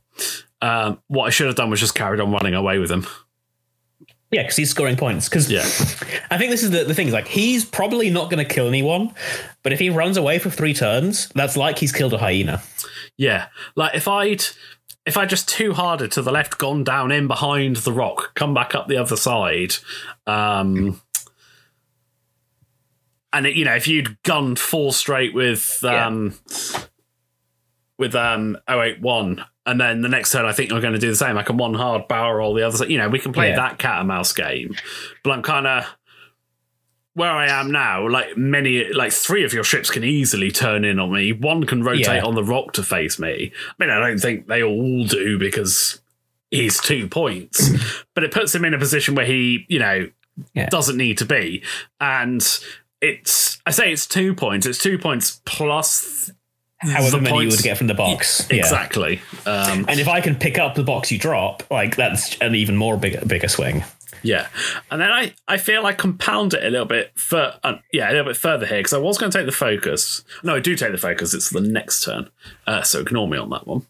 [0.61, 3.07] Um, what I should have done was just carried on running away with him.
[4.33, 5.29] Yeah, because he's scoring points.
[5.29, 5.61] Because Yeah.
[6.31, 7.07] I think this is the, the thing.
[7.07, 9.15] Is like he's probably not going to kill anyone,
[9.63, 12.61] but if he runs away for three turns, that's like he's killed a hyena.
[13.17, 13.47] Yeah,
[13.77, 14.45] like if I'd
[15.07, 18.55] if I just too harder to the left, gone down in behind the rock, come
[18.55, 19.75] back up the other side,
[20.27, 21.01] um,
[23.33, 26.35] and it, you know if you'd gunned full straight with um,
[27.99, 31.17] with um 081 and then the next turn I think you're going to do the
[31.17, 31.39] same.
[31.39, 32.91] I can one hard barrel roll the other side.
[32.91, 33.57] You know we can play Yeah.
[33.57, 34.75] that cat and mouse game,
[35.23, 35.85] but I'm kind of
[37.15, 40.99] where I am now, like many, like three of your ships can easily turn in
[40.99, 41.33] on me.
[41.33, 42.25] One can rotate Yeah.
[42.25, 43.53] on the rock to face me.
[43.69, 46.01] I mean, I don't think they all do because
[46.51, 47.71] he's two points,
[48.15, 50.09] but it puts him in a position where he, you know,
[50.55, 50.69] Yeah.
[50.69, 51.63] doesn't need to be.
[52.01, 52.45] And
[53.01, 54.67] it's, I say it's two points.
[54.67, 56.31] It's two points plus
[56.79, 58.47] However many you would get from the box.
[58.51, 58.57] Yeah.
[58.59, 59.21] Exactly.
[59.47, 62.77] Um, And if I can pick up the box you drop, like that's an even
[62.77, 63.85] more bigger bigger swing.
[64.25, 64.49] Yeah,
[64.91, 68.13] and then I, I feel I compound it a little bit for uh, yeah a
[68.13, 70.25] little bit further here because I was going to take the focus.
[70.43, 71.35] No, I do take the focus.
[71.35, 72.31] It's the next turn,
[72.67, 73.87] uh, so ignore me on that one.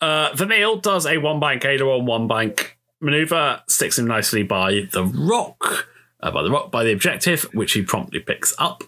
[0.00, 4.88] Uh, Vermeil does a one bank Ada on one bank maneuver, sticks him nicely by
[4.92, 5.88] the rock,
[6.20, 8.82] uh, by the rock by the objective, which he promptly picks up.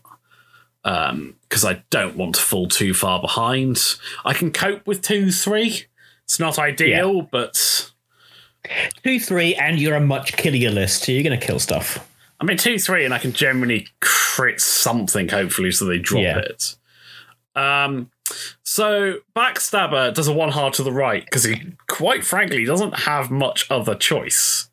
[0.83, 3.97] Because I don't want to fall too far behind.
[4.25, 5.85] I can cope with two three.
[6.25, 7.91] It's not ideal, but
[9.03, 12.09] Two, three, and you're a much killier list, so you're gonna kill stuff.
[12.41, 16.39] I mean, two, three, and I can generally crit something, hopefully, so they drop Yeah.
[16.39, 16.77] it.
[17.55, 18.11] Um,
[18.63, 23.31] so Backstabber does a one hard to the right because he, quite frankly, doesn't have
[23.31, 24.69] much other choice.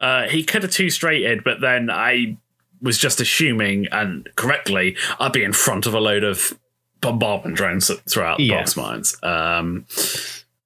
[0.00, 2.36] Uh, he could have two straighted, but then I
[2.80, 6.58] was just assuming, and correctly, I'd be in front of a load of
[7.00, 8.58] bombardment drones throughout Yeah.
[8.58, 9.16] box mines.
[9.22, 9.84] Um,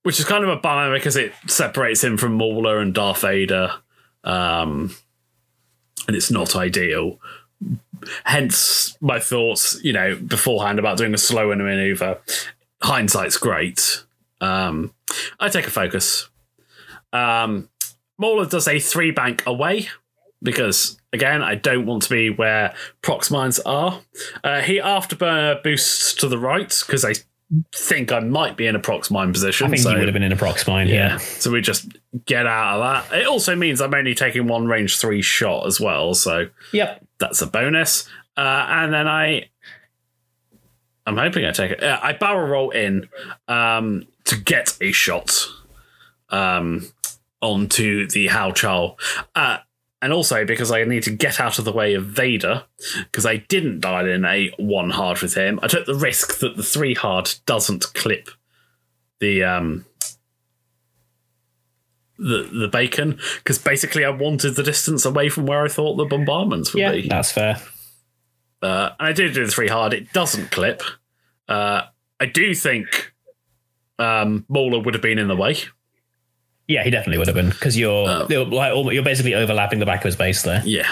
[0.03, 3.73] which is kind of a bummer because it separates him from Mauler and Darth Vader.
[4.25, 4.95] Um,
[6.07, 7.21] and it's not ideal.
[8.25, 12.19] Hence my thoughts, you know, beforehand about doing a slower maneuver.
[12.83, 14.05] Hindsight's great.
[14.41, 14.95] Um,
[15.41, 16.29] I take a focus.
[17.13, 17.69] Um,
[18.19, 19.89] Mauler does a three bank away
[20.43, 24.01] because, again, I don't want to be where prox mines are.
[24.45, 27.15] Uh, he afterburner boosts to the right because I
[27.75, 29.67] think I might be in a prox mine position.
[29.67, 30.89] I think so- you would have been in a prox mine.
[30.89, 30.95] yeah.
[30.95, 31.17] Yeah.
[31.19, 31.87] So we just
[32.27, 33.19] get out of that.
[33.21, 36.15] It also means I'm only taking one range three shot as well.
[36.15, 37.05] So Yep.
[37.19, 38.09] that's a bonus.
[38.37, 39.49] Uh, and then I,
[41.07, 41.79] I'm hoping I take it.
[41.81, 43.09] Yeah, I barrel roll in
[43.49, 45.47] um, to get a shot
[46.29, 46.87] um,
[47.41, 48.99] onto the Haor Chall.
[49.35, 49.59] Uh,
[50.01, 52.65] and also because I need to get out of the way of Vader,
[53.05, 55.59] because I didn't dial in a one hard with him.
[55.63, 58.29] I took the risk that the three hard doesn't clip
[59.21, 59.85] the um
[62.19, 66.05] the the bacon because basically I wanted the distance away from where I thought the
[66.05, 66.93] bombardments would Yeah.
[66.93, 67.09] be.
[67.09, 67.57] That's fair.
[68.61, 69.93] Uh, and I did do the three hard.
[69.95, 70.83] It doesn't clip.
[71.49, 71.83] Uh,
[72.19, 73.13] I do think
[74.01, 75.57] um, Mauler would have been in the way.
[76.69, 78.27] Yeah, he definitely would have been because you're, Oh.
[78.29, 80.63] you're like you're basically overlapping the back of his base there.
[80.65, 80.89] Yeah.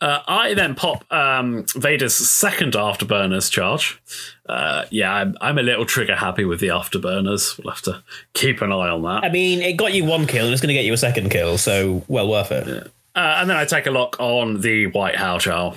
[0.00, 4.02] Uh, I then pop um, Vader's second afterburners charge.
[4.48, 7.56] Uh, yeah, I'm, I'm a little trigger happy with the afterburners.
[7.62, 8.02] We'll have to
[8.34, 9.24] keep an eye on that.
[9.24, 11.30] I mean, it got you one kill and it's going to get you a second
[11.30, 12.66] kill, so well worth it.
[13.14, 15.76] Uh, and then I take a lock on the Haor Chall,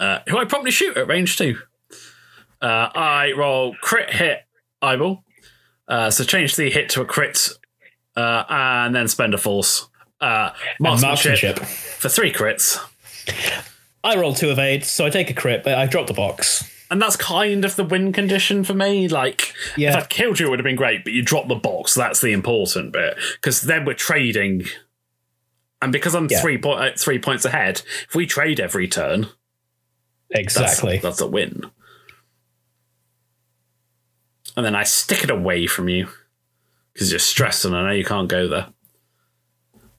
[0.00, 1.56] uh, who I promptly shoot at range two.
[2.60, 4.40] Uh, I roll crit hit
[4.82, 5.22] eyeball.
[5.86, 7.50] Uh, so change the hit to a crit
[8.16, 9.88] uh, and then spend a force.
[10.20, 10.50] Uh,
[10.80, 11.58] marksmanship, marksmanship.
[11.58, 12.78] for three crits.
[14.02, 16.70] I roll two evades, so I take a crit, but I drop the box.
[16.90, 19.08] And that's kind of the win condition for me.
[19.08, 21.94] Like, if I'd killed you, it would have been great, but you drop the box.
[21.94, 23.16] That's the important bit.
[23.34, 24.64] Because then we're trading.
[25.82, 26.40] And because I'm Yeah.
[26.40, 29.22] three, uh, three points ahead, if we trade every turn,
[30.30, 30.98] that's, Exactly.
[30.98, 31.62] that's a win.
[34.56, 36.08] And then I stick it away from you
[36.94, 38.68] because you're stressed and I know you can't go there.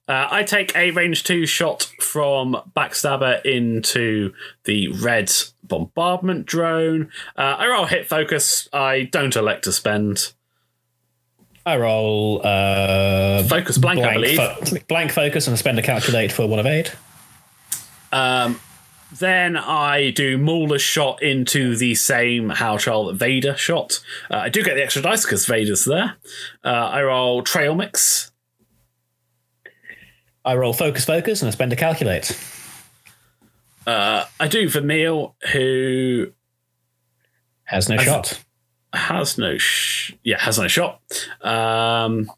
[0.08, 4.34] Uh, I take a range two shot from Backstabber into
[4.66, 5.32] the red
[5.64, 7.10] bombardment drone.
[7.36, 8.70] Uh, I roll hit focus.
[8.72, 10.34] I don't elect to spend
[11.66, 14.00] I roll uh, focus blank.
[14.00, 14.38] I believe.
[14.38, 16.92] fo- blank focus and spend a calculate for one evade.
[19.12, 24.00] Then I do Mauler's shot into the same Haor Chall Vader shot.
[24.30, 26.15] Uh, I do get the extra dice because Vader's there.
[26.63, 28.32] Uh, I roll trail mix.
[30.44, 32.38] I roll focus focus and I spend a calculate.
[33.88, 36.32] I do Vermeil, who
[37.65, 38.44] Has no shot.
[38.94, 41.00] has no sh- yeah has no shot.
[41.41, 42.30] Um,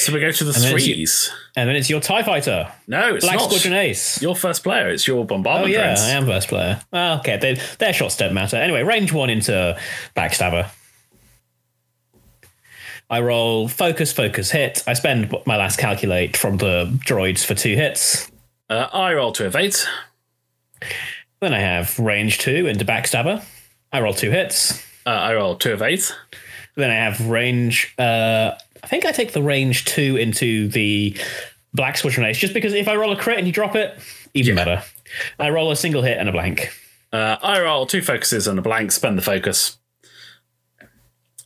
[0.00, 1.30] so we go to the then it's you- threes.
[1.56, 2.72] And then it's your TIE fighter.
[2.86, 3.50] No, it's Black not.
[3.50, 4.20] Squadron Ace.
[4.22, 4.88] Your first player.
[4.88, 5.74] It's your bombardment.
[5.74, 5.94] Oh yeah.
[5.98, 6.80] I am first player.
[6.92, 8.56] Well, okay, they, their shots don't matter.
[8.56, 9.76] Anyway, range one into
[10.16, 10.70] backstabber.
[13.08, 14.84] I roll focus, focus, hit.
[14.86, 18.30] I spend my last calculate from the droids for two hits.
[18.68, 19.74] Uh, I roll to evade.
[21.40, 23.44] Then I have range two into backstabber.
[23.92, 24.80] I roll two hits.
[25.04, 26.04] Uh, I roll to evade.
[26.76, 27.92] Then I have range.
[27.98, 28.52] Uh,
[28.82, 31.16] I think I take the range two into the
[31.74, 33.98] black squadron ace, just because if I roll a crit and you drop it,
[34.34, 34.82] even better.
[35.38, 36.70] I roll a single hit and a blank.
[37.12, 39.78] Uh, I roll two focuses and a blank, spend the focus.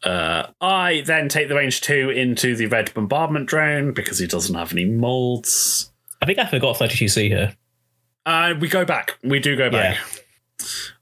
[0.02, 4.54] Uh, I then take the range two into the red bombardment drone because he doesn't
[4.54, 5.90] have any molds.
[6.20, 7.56] I think I forgot 32C here.
[8.26, 9.18] Uh, we go back.
[9.22, 9.98] We do go back.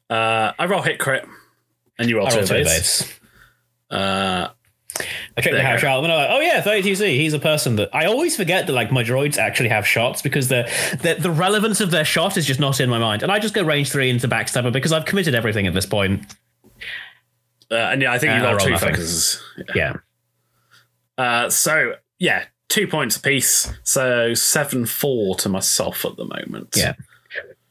[0.09, 1.27] Uh, I roll hit crit,
[1.99, 3.19] and you roll I two roll two base.
[3.91, 4.49] Uh,
[5.37, 7.17] I checked the house shot and I'm like, oh yeah, 32C.
[7.17, 10.49] He's a person that I always forget that like my droids actually have shots because
[10.49, 10.71] the,
[11.01, 13.23] the the relevance of their shot is just not in my mind.
[13.23, 16.35] And I just go range three into backstabber because I've committed everything at this point.
[17.71, 19.43] uh, and yeah, I think you Uh, roll two focuses.
[19.75, 19.95] Yeah.
[21.17, 23.73] Uh, so yeah, two points apiece.
[23.85, 26.75] So seven four to myself at the moment.
[26.77, 26.95] Yeah.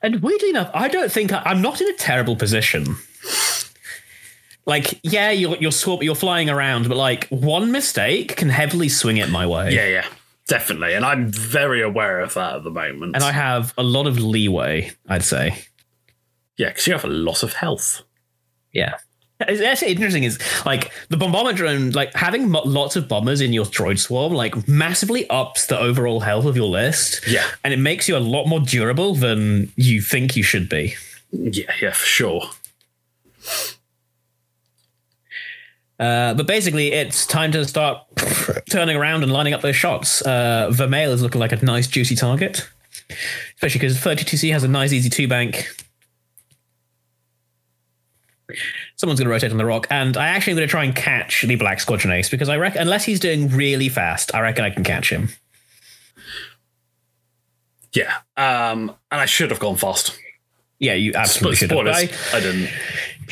[0.02, 2.98] And weirdly enough, I don't think I, I'm not in a terrible position.
[4.66, 9.18] Like, yeah, you're you're swap, you're flying around, but like one mistake can heavily swing
[9.18, 9.74] it my way.
[9.74, 10.06] yeah, yeah,
[10.48, 10.94] definitely.
[10.94, 13.16] And I'm very aware of that at the moment.
[13.16, 15.64] And I have a lot of leeway, I'd say.
[16.58, 18.02] yeah, because you have a lot of health.
[18.72, 18.98] Yeah.
[19.48, 20.38] It's actually interesting is
[20.68, 24.68] like the bombardment drone, like having mo- lots of bombers in your droid swarm, like
[24.68, 27.28] massively ups the overall health of your list.
[27.28, 27.44] Yeah.
[27.64, 30.94] And it makes you a lot more durable than you think you should be.
[31.32, 32.44] Yeah, yeah, for sure.
[36.02, 38.04] Uh, but basically, it's time to start
[38.72, 40.24] turning around and lining up those shots.
[40.24, 42.68] Uh, Vermeil is looking like a nice, juicy target,
[43.56, 45.68] especially because 32C has a nice, easy two bank.
[48.96, 50.96] Someone's going to rotate on the rock, and I actually am going to try and
[50.96, 54.66] catch the Black Squadron Ace because I reckon, unless he's doing really fast, I reckon
[54.66, 55.30] I can catch him.
[57.94, 58.12] Yeah.
[58.38, 60.18] Um, and I should have gone fast.
[60.80, 62.34] Yeah, you absolutely But should have.
[62.34, 62.70] I, I didn't.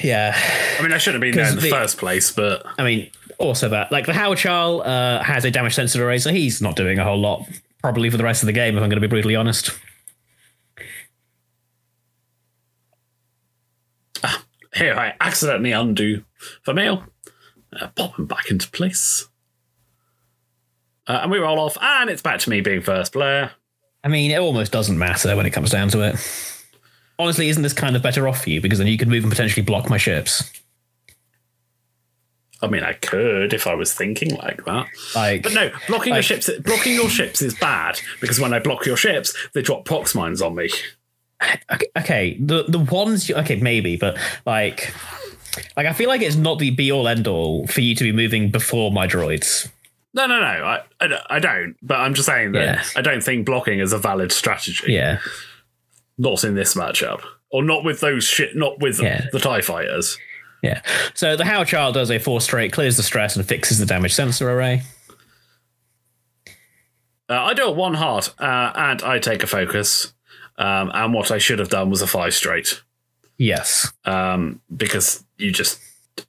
[0.03, 0.33] Yeah,
[0.79, 3.09] I mean, I shouldn't have been there in the, the- first place, but I mean,
[3.37, 6.75] also that like the Haor Chall uh, has a damage sensor array, so he's not
[6.75, 7.45] doing a whole lot
[7.81, 8.75] probably for the rest of the game.
[8.77, 9.71] If I'm going to be brutally honest.
[14.75, 16.23] here I accidentally undo
[16.65, 17.03] Vermeil,
[17.79, 19.27] uh, pop him back into place.
[21.07, 23.51] Uh, and we roll off, and it's back to me being first player.
[24.03, 26.15] I mean, it almost doesn't matter when it comes down to it.
[27.19, 28.61] Honestly, isn't this kind of better off for you?
[28.61, 30.49] Because then you could move and potentially block my ships.
[32.61, 34.87] I mean, I could if I was thinking like that.
[35.15, 38.85] Like, But no, blocking your ships blocking your ships is bad because when I block
[38.85, 40.69] your ships, they drop prox mines on me.
[41.71, 44.93] okay, okay, the the ones, you, okay, maybe, but like,
[45.77, 48.11] like I feel like it's not the be all end all for you to be
[48.11, 49.69] moving before my droids.
[50.13, 51.75] No, no, no, I, I, don't- I don't.
[51.81, 52.83] But I'm just saying that Yeah.
[52.97, 54.91] I don't think blocking is a valid strategy.
[54.91, 55.19] Yeah,
[56.19, 58.55] Not in this matchup, or not with those shit.
[58.55, 59.25] Not with Yeah.
[59.31, 60.17] the Tie Fighters.
[60.61, 60.81] yeah.
[61.15, 64.13] So the Haor Chall does a four straight, clears the stress, and fixes the damage
[64.13, 64.83] sensor array.
[67.29, 70.13] Uh, I do a one heart, uh, and I take a focus.
[70.57, 72.81] Um, and what I should have done was a five straight,
[73.37, 73.93] Yes.
[74.03, 75.79] um, because you just.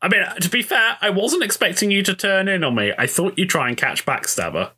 [0.01, 2.93] I mean, to be fair, I wasn't expecting you to turn in on me.
[2.97, 4.71] I thought you'd try and catch Backstabber.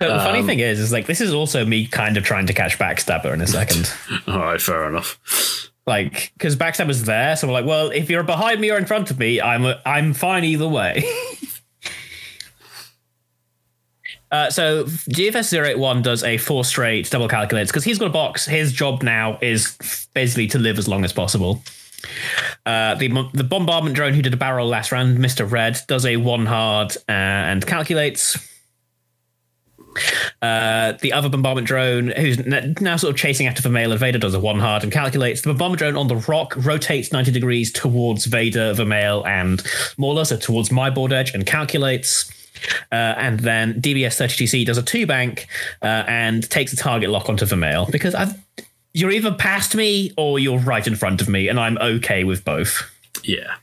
[0.00, 2.46] But the funny Um, thing is, is like this is also me kind of trying
[2.46, 3.92] to catch Backstabber in a second.
[4.26, 5.70] All right, fair enough.
[5.86, 9.10] like because Backstabber's there, so we're like, well, if you're behind me or in front
[9.10, 11.04] of me, I'm I'm fine either way.
[14.32, 18.46] Uh, so GFS 081 does a four straight double calculates because he's got a box.
[18.46, 19.76] His job now is
[20.14, 21.64] basically to live as long as possible.
[22.64, 25.50] Uh, the the bombardment drone who did a barrel last round, Mr.
[25.50, 28.38] Red, does a one hard uh, and calculates.
[30.42, 32.38] Uh, the other bombardment drone, who's
[32.80, 35.42] now sort of chasing after Vermeil and Vader, does a one hard and calculates.
[35.42, 39.62] The bombardment drone on the rock rotates 90 degrees towards Vader, Vermeil, and
[39.98, 42.30] Mauler, so towards my board edge, and calculates.
[42.92, 45.46] Uh, and then DBS 32C does a two bank
[45.82, 48.34] uh, and takes a target lock onto Vermeil because I've,
[48.92, 52.44] you're either past me or you're right in front of me, and I'm okay with
[52.44, 52.90] both.
[53.24, 53.54] Yeah.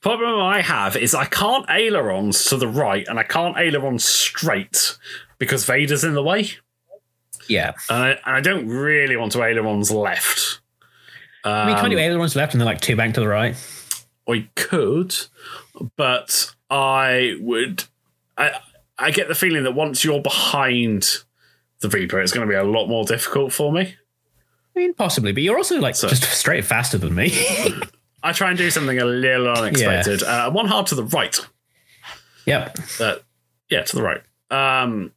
[0.00, 4.96] Problem I have is I can't ailerons to the right and I can't ailerons straight
[5.38, 6.50] because Vader's in the way.
[7.48, 7.72] Yeah.
[7.90, 10.60] And I, and I don't really want to ailerons left.
[11.44, 13.54] I mean, Um, can't you ailerons left and then like two bank to the right?
[14.28, 15.14] I could,
[15.96, 17.84] but I would.
[18.38, 18.52] I
[18.98, 21.06] I get the feeling that once you're behind
[21.80, 23.96] the Reaper, it's going to be a lot more difficult for me.
[24.74, 27.32] I mean, possibly, but you're also like So- just straight faster than me.
[28.22, 30.22] I try and do something a little unexpected.
[30.22, 31.38] Uh, one hard to the right.
[32.46, 32.74] yep.
[32.98, 33.16] Uh,
[33.68, 34.22] yeah, to the right.
[34.50, 35.12] Um,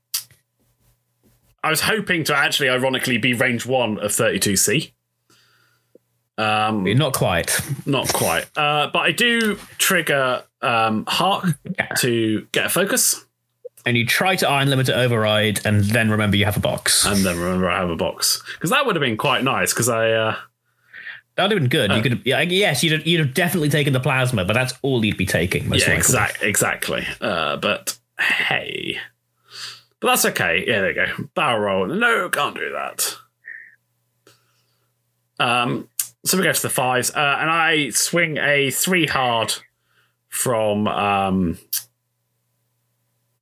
[1.67, 4.91] I was hoping to actually, ironically, be range one of 32C.
[6.37, 7.59] Um, Not quite.
[7.85, 8.45] not quite.
[8.57, 11.45] Uh, but I do trigger um, Hark
[11.99, 13.25] to get a focus.
[13.85, 17.05] and you try to ion limiter override, and then remember you have a box.
[17.05, 19.89] and then remember I have a box because that would have been quite nice because
[19.89, 20.35] I uh,
[21.35, 21.91] That would have been good.
[21.91, 25.03] you could, yeah, yes, you'd have, you'd have definitely taken the plasma, but that's all
[25.05, 25.67] you'd be taking.
[25.69, 25.97] Most yeah likely.
[25.99, 27.05] exact exactly.
[27.21, 28.97] Uh, but hey,
[29.99, 30.63] but that's okay.
[30.67, 31.29] Yeah, there you go.
[31.35, 31.87] Barrel roll.
[31.87, 33.17] No, can't do that.
[35.39, 35.89] Um,
[36.25, 39.53] so we go to the fives, uh, and I swing a three hard
[40.29, 41.57] from um,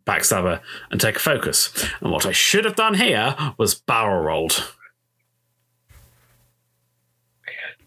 [0.06, 1.72] backstabber and take a focus.
[2.01, 4.74] And what I should have done here was barrel rolled.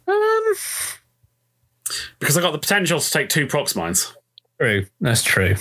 [0.06, 0.54] Um,
[2.18, 4.14] because I got the potential to take two prox mines.
[4.58, 4.86] true.
[5.00, 5.56] That's true.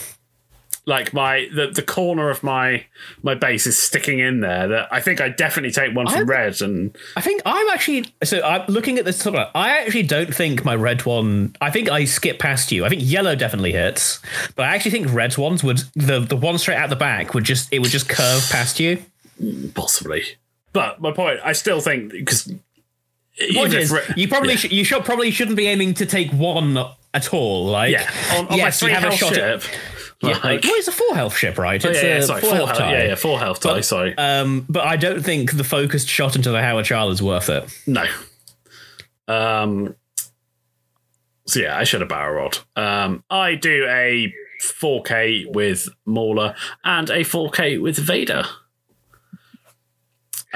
[0.87, 2.85] Like my the, the corner of my
[3.21, 4.69] my base is sticking in there.
[4.69, 8.05] That I think I definitely take one from I- red and I think I'm actually
[8.23, 9.23] so I'm looking at this.
[9.25, 11.53] of- I actually don't think my red one.
[11.59, 12.85] I think I skip past you.
[12.85, 14.21] I think yellow definitely hits,
[14.55, 17.43] but I actually think red ones would the the one straight out the back would
[17.43, 19.03] just it would just curve past you.
[19.75, 20.23] possibly.
[20.71, 22.49] But my point, I still think because
[23.53, 24.55] Point is, you probably yeah.
[24.55, 26.77] sh- you should probably shouldn't be aiming to take one
[27.13, 27.65] at all.
[27.65, 29.43] Like yeah on, on yes, my you have a shot ship.
[29.65, 29.69] at.
[30.21, 31.83] Yeah, like- well, it's a four health ship, right?
[31.85, 32.79] Oh, It's yeah, yeah, a sorry, full full health health.
[32.79, 32.91] tie.
[32.97, 33.81] Yeah, yeah, full health tie.
[33.81, 37.49] Sorry, Um, but I don't think the focused shot into the Haor Chall is worth
[37.49, 37.65] it.
[37.85, 38.05] no.
[39.27, 39.95] Um.
[41.45, 42.65] So yeah, I should have barrel rolled.
[42.75, 48.43] Um, I do a 4K with Mauler and a 4K with Vader.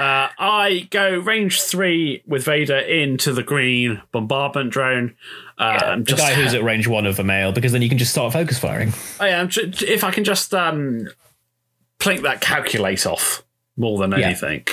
[0.02, 5.14] Uh, I go range three with Vader into the green bombardment drone.
[5.58, 7.98] Uh, I'm The guy who's at range one of a male, because then you can
[7.98, 8.92] just start focus firing.
[9.20, 9.48] I am.
[9.52, 11.08] If I can just um,
[12.00, 13.44] plink that calculate off
[13.76, 14.26] more than Yeah.
[14.26, 14.66] anything.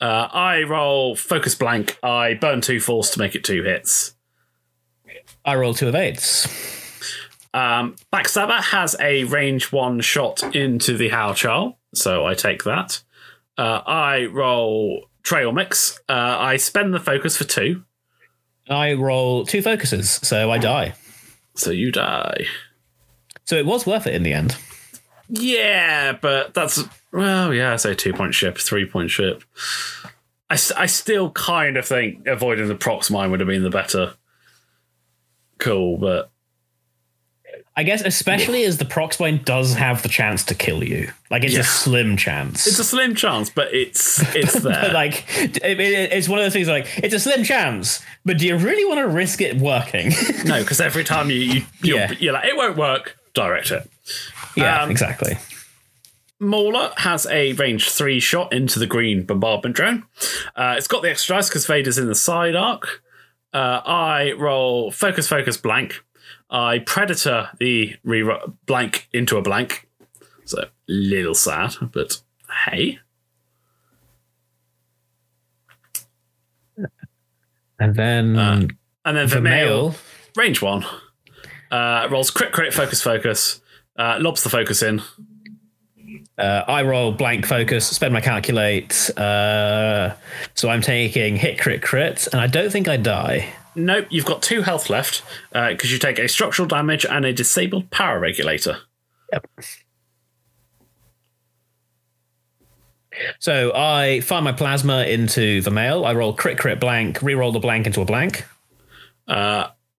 [0.00, 1.98] Uh, I roll focus blank.
[2.02, 4.14] I burn two force to make it two hits.
[5.44, 6.46] I roll two evades.
[6.46, 7.06] eights.
[7.52, 13.02] Um, Backstabber has a range one shot into the Haor Chall, so I take that.
[13.60, 15.98] Uh, I roll trail mix.
[16.08, 17.84] Uh, I spend the focus for two,
[18.70, 20.94] I roll two focuses, so I die.
[21.56, 22.46] so you die.
[23.44, 24.56] So it was worth it in the end.
[25.28, 26.82] Yeah, but that's
[27.12, 27.72] well, yeah.
[27.72, 29.42] I say two point ship, three point ship.
[30.48, 34.14] I, I still kind of think avoiding the prox mine would have been the better
[35.58, 36.30] call, but
[37.80, 41.10] I guess, especially as the Proxmine does have the chance to kill you.
[41.30, 41.60] Like, it's Yeah.
[41.60, 42.66] a slim chance.
[42.66, 43.48] it's a slim chance.
[43.48, 44.92] But it's it's But, there.
[44.92, 48.46] like, it, it- it's one of those things like, it's a slim chance, but do
[48.46, 50.10] you really want to risk it working?
[50.44, 52.12] no, because every time you, you you're, Yeah.
[52.20, 53.16] you're like it won't work.
[53.32, 53.88] Direct it.
[54.56, 55.38] yeah, Um, exactly.
[56.38, 60.04] Mauler has a range three shot into the green bombardment drone.
[60.56, 63.02] Uh, it's got the extra dice because Vader's in the side arc.
[63.52, 66.02] Uh, I roll focus, focus, blank.
[66.50, 68.28] I predator the re
[68.66, 69.88] blank into a blank.
[70.44, 72.20] So little sad, but
[72.64, 72.98] hey.
[77.78, 78.36] And then
[79.04, 79.94] And then the male,
[80.36, 80.84] range one
[81.70, 83.60] uh, rolls crit, crit, focus, focus.
[83.96, 85.02] Uh, lobs the focus in.
[86.38, 89.10] uh, I roll blank focus, spend my calculate.
[89.16, 90.14] Uh,
[90.54, 93.52] so I'm taking hit, crit, crit, and I don't think I die.
[93.74, 97.90] Nope, you've got two health left because you take a structural damage and a disabled
[97.90, 98.78] power regulator.
[99.32, 99.46] Yep.
[103.38, 106.04] So I fire my plasma into the male.
[106.04, 108.44] I roll crit, crit, blank, re-roll the blank into a blank.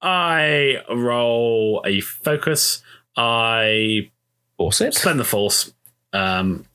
[0.01, 2.81] I roll a focus.
[3.15, 4.09] I
[4.57, 4.93] Force it.
[4.93, 5.73] spend the force.
[6.13, 6.65] Um,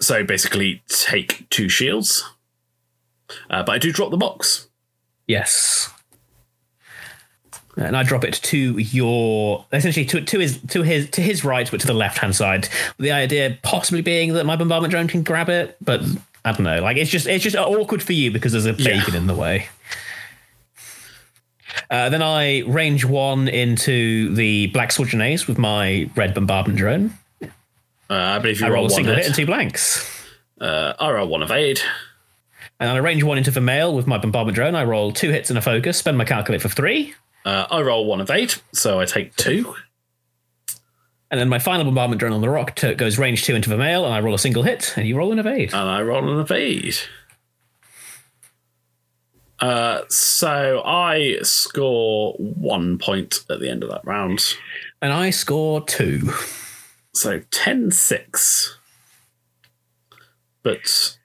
[0.00, 2.24] so basically, take two shields.
[3.50, 4.67] Uh, but I do drop the box.
[5.28, 5.90] Yes.
[7.76, 11.70] And I drop it to your essentially to, to his to his to his right,
[11.70, 12.68] but to the left hand side.
[12.98, 16.00] The idea possibly being that my bombardment drone can grab it, but
[16.44, 16.80] I don't know.
[16.82, 19.16] Like it's just it's just awkward for you because there's a Yeah.
[19.16, 19.68] in the way.
[21.90, 27.14] Uh, then I range one into the black Squadron Ace with my red bombardment drone.
[27.42, 27.48] Uh,
[28.10, 29.26] I believe you I roll roll, a single hit hit.
[29.28, 30.24] and two blanks.
[30.60, 31.80] Uh, I roll one evade.
[32.80, 34.74] And I range one into the male with my bombardment drone.
[34.76, 37.14] I roll two hits and a focus, spend my calculate for three.
[37.44, 39.74] Uh, I roll one of eight, so I take two.
[41.30, 43.76] And then my final bombardment drone on the rock t- goes range two into the
[43.76, 45.72] male, and I roll a single hit, and you roll an evade.
[45.72, 46.96] and I roll an evade.
[49.60, 54.40] Uh, so I score one point at the end of that round.
[55.02, 56.32] And I score two.
[57.12, 58.78] So 10 6.
[60.62, 61.17] But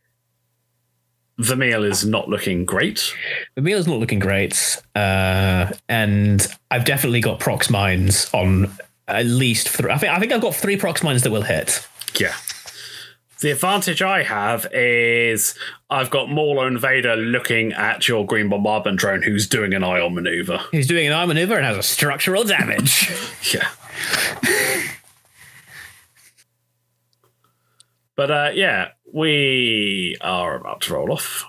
[1.43, 3.13] Vermeil is not looking great.
[3.55, 8.71] The meal is not looking great, uh, and I've definitely got prox mines on
[9.07, 9.91] at least three.
[9.91, 11.87] I think I think I've got three prox mines that will hit.
[12.19, 12.33] Yeah.
[13.43, 15.53] The advantage I have is
[15.89, 20.61] I've got and Vader looking at your green bombardment drone who's doing an ion maneuver.
[20.71, 23.11] He's doing an eye maneuver and has a structural damage.
[23.53, 23.67] Yeah.
[28.15, 31.45] but uh, yeah, we are about to roll off.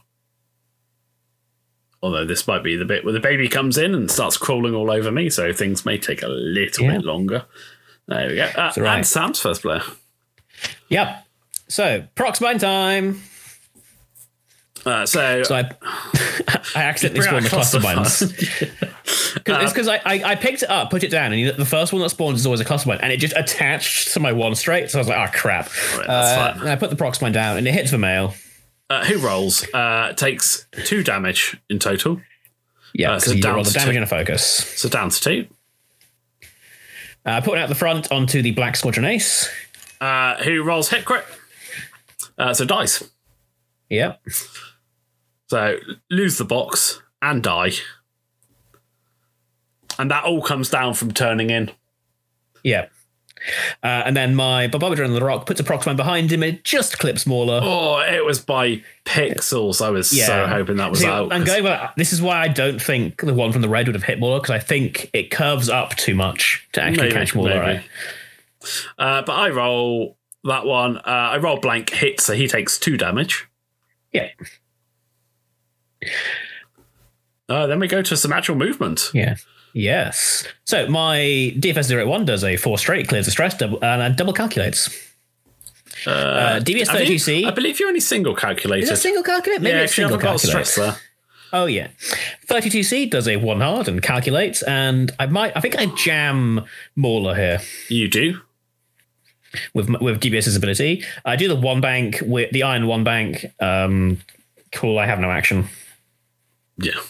[2.02, 4.90] Although this might be the bit where the baby comes in and starts crawling all
[4.90, 6.96] over me, so things may take a little Yeah.
[6.96, 7.46] bit longer.
[8.06, 8.44] There we go.
[8.54, 8.96] Uh, right.
[8.98, 9.82] And Sam's first player.
[10.88, 11.24] yep.
[11.68, 13.22] So prox mine time.
[14.86, 15.70] Uh, so, So I,
[16.76, 18.26] I accidentally spawned the cluster cluster.
[19.44, 21.64] Cause, it's because I, I, I picked it up, put it down, and you, the
[21.64, 24.32] first one that spawns is always a cluster mine, and it just attached to my
[24.32, 24.90] one straight.
[24.90, 25.66] So I was like, oh crap.
[25.96, 26.60] Right, that's Uh, fine.
[26.62, 28.34] and I put the prox mine down, and it hits the male.
[28.90, 29.66] uh, who rolls?
[29.74, 32.20] Uh, takes two damage in total.
[32.94, 33.96] Yeah, Uh, because so down roll the damage two.
[33.96, 34.44] and a focus.
[34.44, 35.46] So down to two.
[37.26, 39.48] Uh, putting out the front onto the black squadron ace.
[40.00, 41.24] Uh, who rolls hit crit?
[42.36, 43.02] Uh, so dice.
[43.88, 44.20] Yep.
[45.48, 45.78] So
[46.10, 47.72] lose the box and die.
[49.98, 51.70] And that all comes down from turning in.
[52.62, 52.86] Yeah.
[53.82, 56.42] Uh, and then my Barbadron on the rock puts a prox behind him.
[56.42, 57.60] It just clips Mauler.
[57.62, 59.84] Oh, it was by pixels.
[59.84, 61.30] I was so hoping that was See, out.
[61.32, 63.94] And going back, this is why I don't think the one from the red would
[63.94, 67.34] have hit Mauler because I think it curves up too much to actually Maybe, catch
[67.34, 67.60] Mauler.
[67.60, 67.82] Right?
[68.98, 70.96] uh, but I roll that one.
[70.98, 73.46] Uh, I roll blank hit, so he takes two damage.
[74.10, 74.30] Yeah.
[77.48, 79.10] Uh, then we go to some actual movement.
[79.12, 79.36] Yeah.
[79.74, 80.46] Yes.
[80.64, 81.18] So my
[81.58, 84.88] DFS 01 does a four straight, clears the stress, double, and uh, double calculates.
[86.06, 87.44] Uh, DBS I, think- 32C.
[87.46, 88.84] I believe you're only single calculated.
[88.84, 89.60] Is that single calculate?
[89.62, 90.68] Maybe yeah, it's single calculate.
[91.52, 91.88] Oh yeah,
[92.48, 96.64] 32C does a one hard and calculates, and I might, I think I jam
[96.96, 98.40] Mauler here You do.
[99.72, 101.04] with with DBS's ability.
[101.24, 103.46] I do the one bank with the ion one bank.
[103.60, 104.18] Um,
[104.72, 104.98] cool.
[104.98, 105.68] I have no action
[106.76, 107.00] Yeah.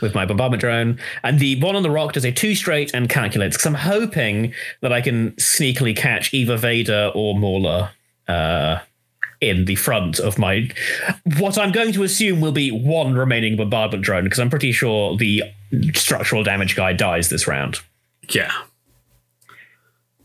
[0.00, 3.08] with my bombardment drone, and the one on the rock does a two straight and
[3.08, 7.90] calculates because I'm hoping that I can sneakily catch either Vader or Mauler.
[8.28, 8.78] Uh,
[9.40, 10.70] in the front of my
[11.38, 15.16] what I'm going to assume will be one remaining bombardment drone because I'm pretty sure
[15.16, 15.42] the
[15.94, 17.78] structural damage guy dies this round.
[18.30, 18.52] Yeah.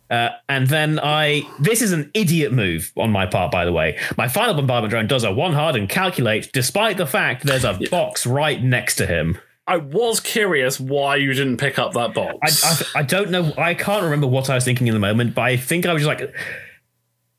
[0.09, 3.99] Uh, and then I this is an idiot move on my part, by the way.
[4.17, 7.77] My final bombardment drone does a one hard and calculate, despite the fact there's a
[7.91, 9.37] box right next to him.
[9.69, 12.85] I was curious why you didn't pick up that box.
[12.95, 13.51] I I don't know.
[13.57, 16.03] I can't remember what I was thinking in the moment, but I think I was
[16.03, 16.33] just like.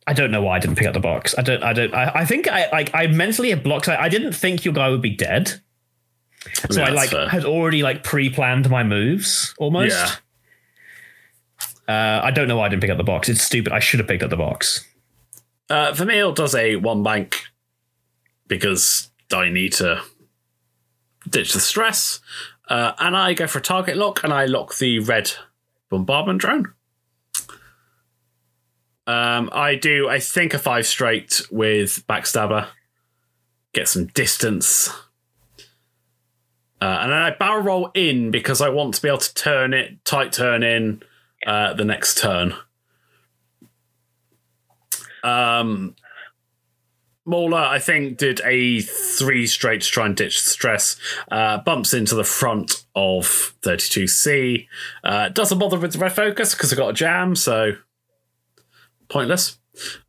[0.07, 1.35] I don't know why I didn't pick up the box.
[1.37, 1.63] I don't.
[1.63, 1.93] I don't.
[1.95, 2.91] I, I think I like.
[2.95, 3.89] I mentally had blocked.
[3.89, 5.61] I, I didn't think your guy would be dead,
[6.71, 7.29] so Yeah, I like fair.
[7.29, 9.97] had already like pre-planned my moves almost.
[9.97, 10.15] Yeah.
[11.89, 13.31] Uh, I don't know why I didn't pick up the box.
[13.31, 13.73] It's stupid.
[13.73, 14.87] I should have picked up the box.
[15.71, 17.45] Uh, Vermeil does a one bank
[18.47, 20.03] because I need to
[21.29, 22.21] ditch the stress.
[22.69, 25.33] Uh, and I go for a target lock and I lock the red
[25.89, 26.75] bombardment drone.
[29.07, 32.69] Um, I do, I think, a five straight with backstabber,
[33.73, 34.91] get some distance.
[36.81, 39.73] Uh, and then I barrel roll in because I want to be able to turn
[39.73, 41.03] it, tight turn in
[41.49, 42.55] uh, the next turn.
[45.25, 45.97] Um,
[47.25, 50.97] Mauler, I think, did a three straight to try and ditch the stress.
[51.31, 54.67] Uh, bumps into the front of 32C.
[55.05, 57.73] Uh, doesn't bother with the red focus because I got a jam, so
[59.09, 59.59] pointless.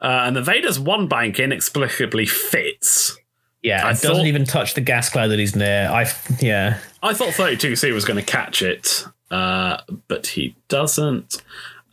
[0.02, 3.18] Uh, and the Vader's one bank inexplicably fits.
[3.62, 5.90] Yeah, I it doesn't thought- even touch the gas cloud that he's near.
[5.92, 6.10] I
[6.40, 6.80] yeah.
[7.04, 9.78] I thought 32C was going to catch it, uh,
[10.08, 11.42] but he doesn't.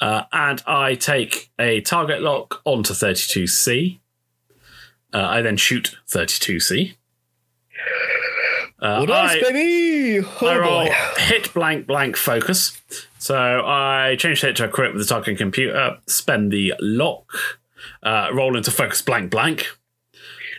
[0.01, 3.99] Uh, and I take a target lock onto 32C.
[5.13, 6.95] Uh, I then shoot 32C.
[8.79, 10.27] Uh, nice, I, baby.
[10.43, 10.95] Oh, I roll boy.
[11.17, 12.81] hit blank blank focus.
[13.19, 13.35] So
[13.65, 17.33] I change hit to a crit with the targeting computer, spend the lock,
[18.03, 19.67] uh, roll into focus blank blank.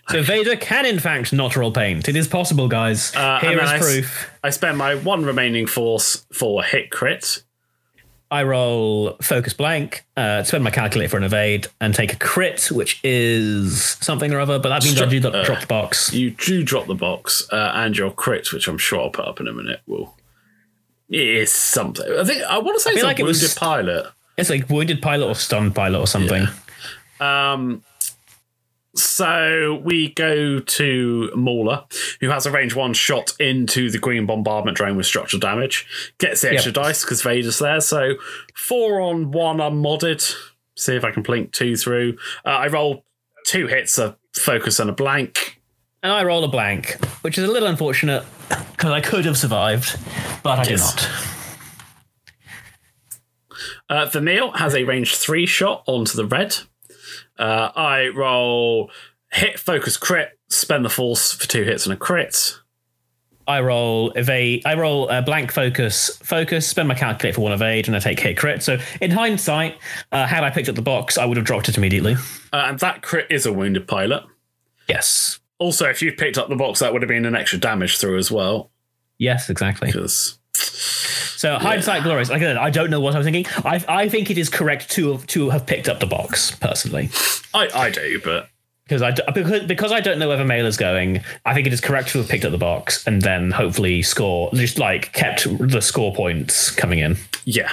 [0.10, 2.08] So Vader can in fact not roll paint.
[2.08, 3.14] It is possible, guys.
[3.16, 4.32] Uh, Here is I s- proof.
[4.44, 7.44] I spend my one remaining force for hit crit.
[8.30, 12.70] I roll focus blank, uh, spend my calculator for an evade, and take a crit,
[12.72, 14.60] which is something or other.
[14.60, 16.14] But that means I do Stru- not drop the box.
[16.14, 19.40] you do drop the box uh, and your crit, which I'm sure I'll put up
[19.40, 19.80] in a minute.
[19.88, 20.14] Will
[21.10, 22.06] is something.
[22.20, 24.08] I think I want to say it's like it was- wounded pilot.
[24.36, 26.48] It's like wounded pilot or stunned pilot or something.
[27.22, 27.82] Um,
[28.98, 31.86] so we go to Mauler,
[32.20, 35.86] who has a range one shot into the green bombardment drone with structural damage.
[36.18, 36.76] Gets the extra Yep.
[36.76, 37.80] dice because Vader's there.
[37.82, 38.16] So
[38.56, 40.24] four on one unmodded.
[40.76, 42.18] See if I can blink two through.
[42.46, 43.04] Uh, I roll
[43.46, 45.62] two hits, a focus and a blank.
[46.04, 48.24] And I roll a blank, which is a little unfortunate
[48.72, 49.98] because I could have survived,
[50.44, 51.10] but I did not.
[53.90, 56.58] Uh, Vermeil has a range three shot onto the red.
[57.38, 58.92] Uh, I roll
[59.32, 62.56] hit, focus, crit, spend the force for two hits and a crit.
[63.48, 64.64] I roll evade.
[64.66, 66.18] I roll a blank focus.
[66.18, 66.68] Focus.
[66.68, 68.62] Spend my calculate for one evade, and I take hit crit.
[68.62, 69.78] So in hindsight,
[70.12, 72.16] uh, had I picked up the box, I would have dropped it immediately.
[72.52, 74.26] Uh, and that crit is a wounded pilot.
[74.90, 75.40] Yes.
[75.60, 78.18] Also, if you picked up the box, that would have been an extra damage through
[78.18, 78.70] as well.
[79.18, 79.88] Yes, exactly.
[79.88, 80.38] Because
[81.38, 82.30] So hindsight glorious.
[82.30, 83.46] Like I said, I don't know what I was thinking.
[83.64, 87.10] I I think it is correct to have, to have picked up the box personally.
[87.54, 88.50] I, I do, but
[88.86, 91.74] Because I because, because I don't know where the mail is going, I think it
[91.74, 95.48] is correct to have picked up the box and then hopefully score just like kept
[95.60, 97.18] the score points coming in.
[97.46, 97.72] yeah.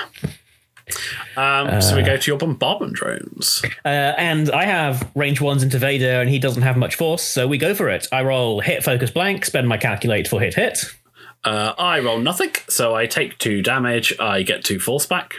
[1.37, 3.63] Um, so we go to your bombardment drones.
[3.85, 7.49] Uh, and I have range ones into Vader, and he doesn't have much force, so
[7.49, 8.07] we go for it.
[8.13, 10.85] I roll hit, focus, blank, spend my calculate for hit, hit.
[11.45, 14.19] Uh, I roll nothing, so I take two damage.
[14.19, 15.35] I get two force back.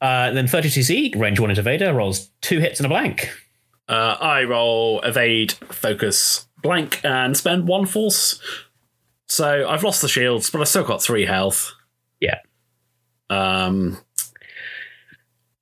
[0.00, 3.30] Uh, then 32C, range one into Vader, rolls two hits and a blank.
[3.88, 8.40] Uh, I roll evade, focus, blank, and spend one force.
[9.26, 11.72] So I've lost the shields, but I've still got three health.
[12.20, 12.38] Yeah.
[13.28, 13.98] Um,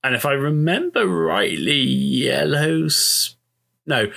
[0.04, 3.36] and if I remember rightly, yellow's
[3.86, 4.10] no,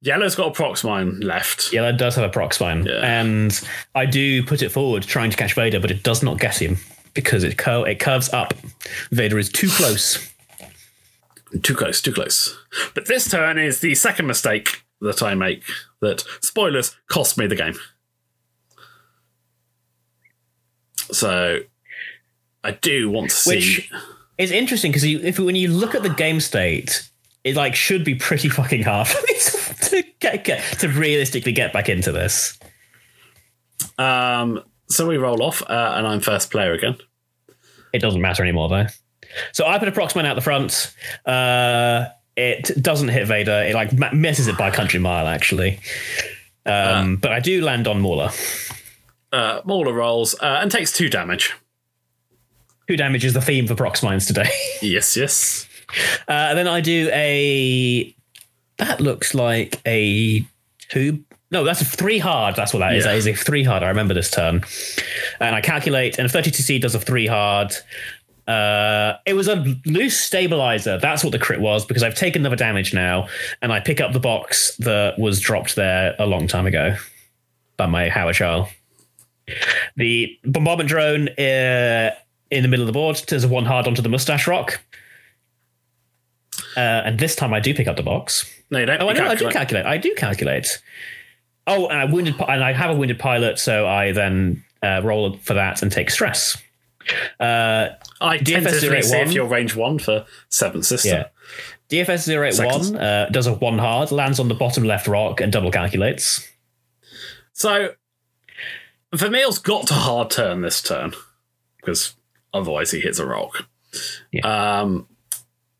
[0.00, 1.70] yellow's got a Proxmine left.
[1.72, 2.86] That does have a Proxmine.
[2.86, 3.00] Yeah.
[3.02, 3.60] And
[3.94, 6.78] I do put it forward trying to catch Vader, but it does not get him
[7.14, 8.54] because it, cur- it curves up.
[9.10, 10.32] Vader is too close.
[11.62, 12.56] Too close, too close.
[12.94, 15.62] But this turn is the second mistake that I make.
[16.00, 17.74] That spoilers cost me the game.
[21.10, 21.60] So
[22.62, 23.56] I do want to see.
[23.56, 23.92] Which
[24.36, 27.07] is interesting because if when you look at the game state,
[27.48, 31.72] it like should be pretty fucking hard for me to get, get to realistically get
[31.72, 32.58] back into this.
[33.98, 36.96] Um, so we roll off, uh, and I'm first player again.
[37.92, 38.86] It doesn't matter anymore though.
[39.52, 40.94] So I put a Proxmine out the front.
[41.26, 43.64] Uh, it doesn't hit Vader.
[43.64, 45.80] It like misses it by a country mile actually.
[46.64, 48.30] Um, but I do land on Mauler.
[49.32, 51.54] Uh, Mauler rolls uh, and takes two damage.
[52.88, 54.50] Who damages the theme for Prox Mines today?
[54.82, 55.67] Yes, yes.
[56.28, 58.14] Uh, and then I do a.
[58.78, 60.46] That looks like a
[60.88, 61.24] two.
[61.50, 62.56] No, that's a three hard.
[62.56, 63.04] That's what that is.
[63.04, 63.12] Yeah.
[63.12, 63.82] That is a three hard.
[63.82, 64.62] I remember this turn.
[65.40, 67.72] And I calculate, and if 32C does a three hard.
[68.46, 70.98] Uh, it was a loose stabilizer.
[70.98, 73.28] That's what the crit was because I've taken another damage now,
[73.60, 76.96] and I pick up the box that was dropped there a long time ago
[77.76, 78.70] by my Haor Chall.
[79.96, 82.14] The bombardment drone uh,
[82.50, 84.80] in the middle of the board does a one hard onto the mustache rock.
[86.78, 88.48] Uh, and this time I do pick up the box.
[88.70, 89.02] No, you don't.
[89.02, 89.26] Oh, I know.
[89.26, 89.84] I do calculate.
[89.84, 90.80] I do calculate.
[91.66, 95.36] Oh, and I wounded, and I have a wounded pilot, so I then uh, roll
[95.38, 96.56] for that and take stress.
[97.40, 97.88] Uh,
[98.20, 99.28] I DFS tentatively see 081.
[99.28, 101.08] if you're range one for Seventh Sister.
[101.08, 101.24] yeah.
[102.04, 105.72] DFS 081 uh, does a one hard, lands on the bottom left rock, and double
[105.72, 106.46] calculates.
[107.54, 107.94] So
[109.12, 111.12] Vermeil's got to hard turn this turn
[111.80, 112.14] because
[112.54, 113.66] otherwise he hits a rock.
[114.30, 114.80] Yeah.
[114.80, 115.08] Um,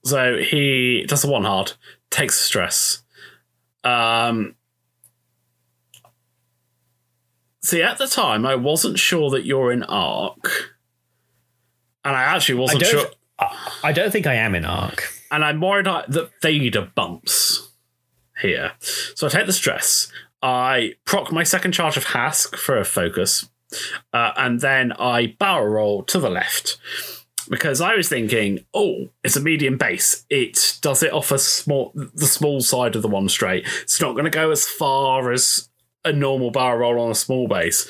[0.05, 1.73] so he does the one hard,
[2.11, 3.03] takes stress.
[3.85, 4.55] Um,
[7.63, 10.75] see, at the time, I wasn't sure that you're in arc,
[12.05, 13.07] and I actually wasn't don't, sure.
[13.39, 15.13] I, I don't think I am in arc.
[15.31, 17.71] and I'm worried that that Vader bumps
[18.41, 18.73] here.
[19.15, 20.11] So I take the stress.
[20.43, 23.49] I proc my second charge of Hask for a focus,
[24.13, 26.79] uh, and then I barrel roll to the left
[27.49, 30.25] because I was thinking, oh, it's a medium base.
[30.31, 33.67] It does it off a small, the small side of the one straight.
[33.83, 35.69] It's not going to go as far as
[36.05, 37.89] a normal barrel roll on a small base.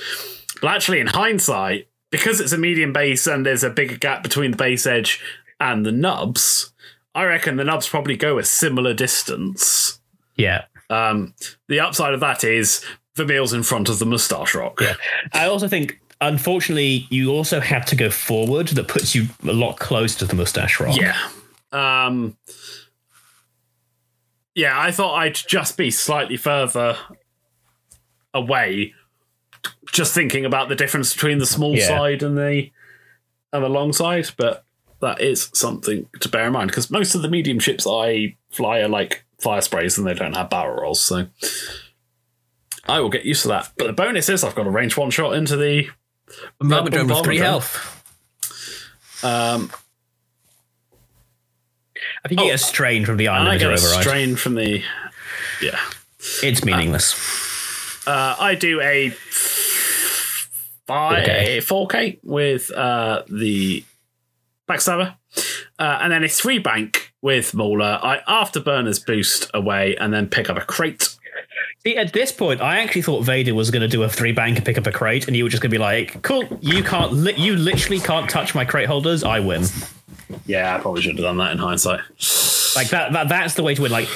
[0.60, 4.52] But actually, in hindsight, because it's a medium base and there's a bigger gap between
[4.52, 5.20] the base edge
[5.60, 6.72] and the nubs,
[7.14, 10.00] I reckon the nubs probably go a similar distance.
[10.36, 10.64] Yeah.
[10.90, 11.34] Um,
[11.68, 12.84] the upside of that is
[13.16, 14.80] the meals in front of the moustache rock.
[14.80, 14.94] Yeah.
[15.32, 18.68] I also think, unfortunately, you also have to go forward.
[18.68, 20.96] That puts you a lot closer to the mustache rock.
[20.96, 21.16] Yeah.
[21.72, 22.36] Um,
[24.54, 26.96] yeah, I thought I'd just be slightly further
[28.34, 28.94] away,
[29.92, 31.86] just thinking about the difference between the small Yeah.
[31.86, 32.70] side and the
[33.52, 34.64] and the long side, but
[35.00, 38.80] that is something to bear in mind because most of the medium ships I fly
[38.80, 41.00] are like fire sprays and they don't have barrel rolls.
[41.00, 41.28] So
[42.86, 43.70] I will get used to that.
[43.78, 45.88] But the bonus is I've got a range one shot into the
[46.60, 47.94] Drone with three health.
[49.24, 49.70] um,
[52.24, 52.48] I think you Oh.
[52.50, 54.02] get a strain from the and I get a override.
[54.02, 54.82] strain from the
[55.60, 55.78] yeah.
[56.42, 57.14] It's meaningless.
[58.06, 59.10] Uh, I do a
[60.86, 61.58] five, 4K.
[61.58, 63.84] 4K with uh, the
[64.68, 65.14] Backstabber,
[65.78, 67.98] uh, and then a three bank with Mauler.
[68.02, 71.16] I afterburners boost away and then pick up a crate.
[71.84, 74.56] See, at this point, I actually thought Vader was going to do a three bank
[74.56, 76.82] and pick up a crate, and you were just going to be like, "Cool, you
[76.82, 79.22] can't, li- you literally can't touch my crate holders.
[79.24, 79.64] I win."
[80.44, 82.00] Yeah, I probably should have done that in hindsight.
[82.76, 83.92] Like that, that that's the way to win.
[83.92, 84.08] Like,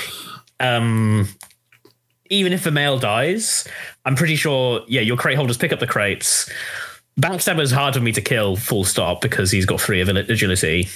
[0.61, 1.29] um,
[2.31, 3.67] even if the male dies,
[4.05, 4.81] I'm pretty sure.
[4.89, 6.51] Yeah, your crate holders pick up the crates.
[7.21, 10.89] Backstabber is hard for me to kill, full stop, because he's got three of agility.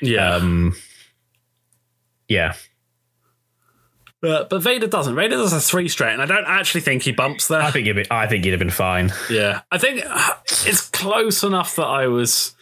[0.00, 0.76] Yeah, Um,
[2.28, 2.54] yeah,
[4.26, 5.14] but, but Vader doesn't.
[5.14, 7.60] Vader does a three straight, and I don't actually think he bumps there.
[7.62, 9.12] I think he'd be, I think you'd have been fine.
[9.30, 10.34] Yeah, I think uh,
[10.66, 12.54] it's close enough that I was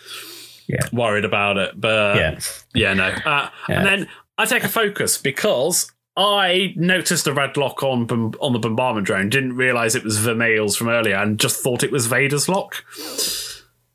[0.66, 0.80] Yeah.
[0.92, 2.38] worried about it, but Yeah.
[2.74, 3.08] yeah, no.
[3.08, 3.76] Uh, Yeah.
[3.78, 4.08] And then
[4.38, 8.08] I take a focus because I noticed a red lock on
[8.40, 11.90] on the bombardment drone, didn't realize it was Vermeil's from earlier, and just thought it
[11.90, 12.84] was Vader's lock.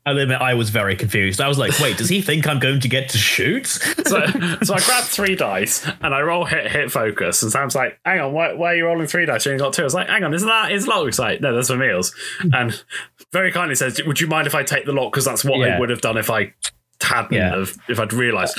[0.06, 1.40] I admit I was very confused.
[1.40, 4.26] I was like, "Wait, does he think I'm going to get to shoot?" So,
[4.62, 8.18] so I grabbed three dice and I roll hit hit focus, and Sam's like, "Hang
[8.20, 9.44] on, why, why are you rolling three dice?
[9.46, 9.82] You only got two.
[9.82, 12.14] I was like, "Hang on, isn't that his lock?" He's like, "No, that's Vermeil's,"
[12.52, 12.82] and
[13.32, 15.12] very kindly says, "Would you mind if I take the lock?
[15.12, 16.54] Because that's what I would have done if I
[17.02, 17.56] hadn't Yeah.
[17.58, 18.58] have, if I'd realised."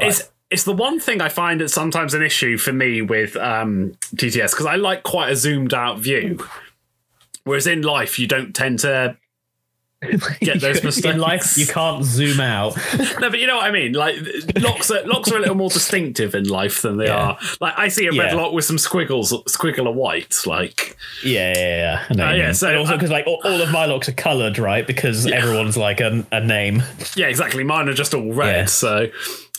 [0.00, 3.94] it's it's the one thing I find it's sometimes an issue for me with um,
[4.14, 6.46] TTS because I like quite a zoomed out view,
[7.44, 9.16] whereas in life you don't tend to
[10.40, 11.14] get those mistakes.
[11.14, 12.76] In life, you can't zoom out.
[13.20, 13.92] No, but you know what I mean.
[13.92, 14.16] Like
[14.60, 17.16] locks are locks are a little more distinctive in life than they Yeah.
[17.16, 17.38] are.
[17.60, 18.34] Like I see a red Yeah.
[18.34, 20.34] lock with some squiggles, squiggle of white.
[20.46, 22.28] Like Yeah, yeah, yeah.
[22.28, 24.58] Uh, yeah, so, And also uh, because like all, all of my locks are coloured,
[24.58, 24.86] right?
[24.86, 26.82] Because everyone's like a, a name.
[27.16, 27.64] yeah, exactly.
[27.64, 28.68] Mine are just all red.
[28.68, 29.06] So,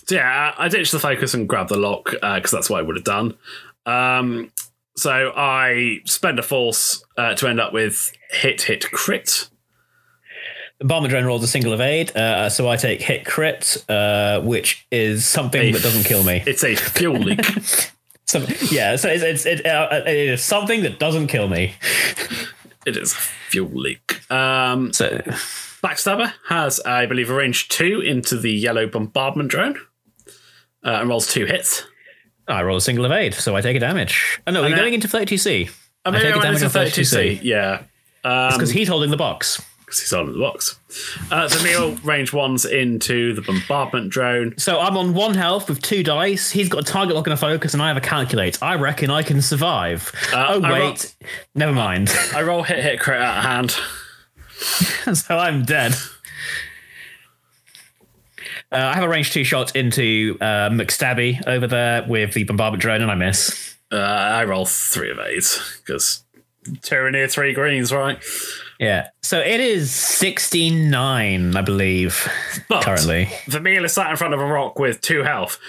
[0.06, 2.96] so yeah, I ditched the focus and grabbed the lock because that's what I would
[2.96, 3.36] have done.
[3.86, 4.52] Um,
[4.96, 9.50] so I spend a force uh, to end up with hit, hit, crit.
[10.80, 15.74] Drone rolls a single evade, uh, so I take hit crit, uh, which is something
[15.74, 16.44] that doesn't kill me.
[16.46, 17.46] It's a fuel leak.
[18.26, 21.74] Some, yeah, so it's, it's it, uh, it is something that doesn't kill me.
[22.86, 24.20] it is a fuel leak.
[24.32, 25.18] Um, So
[25.84, 29.78] Backstabber has, I believe, a range two into the yellow bombardment drone
[30.86, 31.86] uh, and rolls two hits.
[32.48, 34.40] I roll a single of evade, so I take a damage.
[34.46, 35.70] Oh no, we're then- going into 32C.
[36.06, 37.40] I take a I damage into on 32C.
[37.44, 37.84] Yeah.
[38.24, 39.62] it's because he's holding the box.
[39.88, 40.78] Because he's on the box.
[41.32, 44.54] Uh, the meal range one's into the bombardment drone.
[44.58, 46.52] So I'm on one health with two dice.
[46.52, 48.62] He's got a target lock and a focus, and I have a calculate.
[48.62, 50.12] I reckon I can survive.
[50.34, 51.16] oh I wait,
[51.56, 52.10] never mind.
[52.36, 55.16] I roll hit hit crit out of hand.
[55.16, 55.94] so I'm dead.
[58.70, 62.82] Uh, I have a range two shot into uh, McStabby over there with the bombardment
[62.82, 63.78] drone, and I miss.
[63.90, 66.26] Uh, I roll three of eight because
[66.82, 68.22] tyranny of three greens, right?
[68.80, 69.10] Yeah.
[69.22, 72.28] So it is 69, I believe,
[72.70, 73.30] But currently.
[73.48, 75.60] is sat in front of a rock with two health,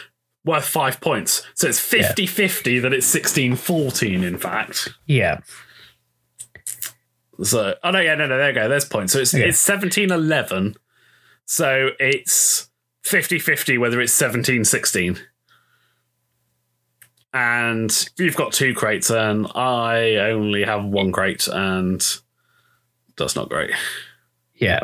[0.45, 1.43] worth five points.
[1.55, 4.91] So it's 50 50 that it's 16 14, in fact.
[5.07, 5.41] Yeah.
[7.43, 8.69] So, oh no, yeah, no, no, there you go.
[8.69, 9.13] There's points.
[9.13, 9.47] So it's, Yeah.
[9.47, 10.75] it's 17 11.
[11.47, 12.69] So it's
[13.05, 15.19] 50 50 whether it's 17 16.
[17.33, 22.03] And you've got two crates, and I only have one crate, and
[23.19, 23.71] that's not great.
[24.55, 24.81] Yeah.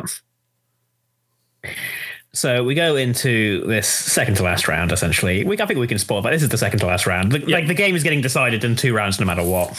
[2.33, 4.91] So we go into this second to last round.
[4.91, 7.31] Essentially, we I think we can spoil, but this is the second to last round.
[7.31, 7.55] The- Yeah.
[7.57, 9.71] Like the game is getting decided in two rounds, no matter what.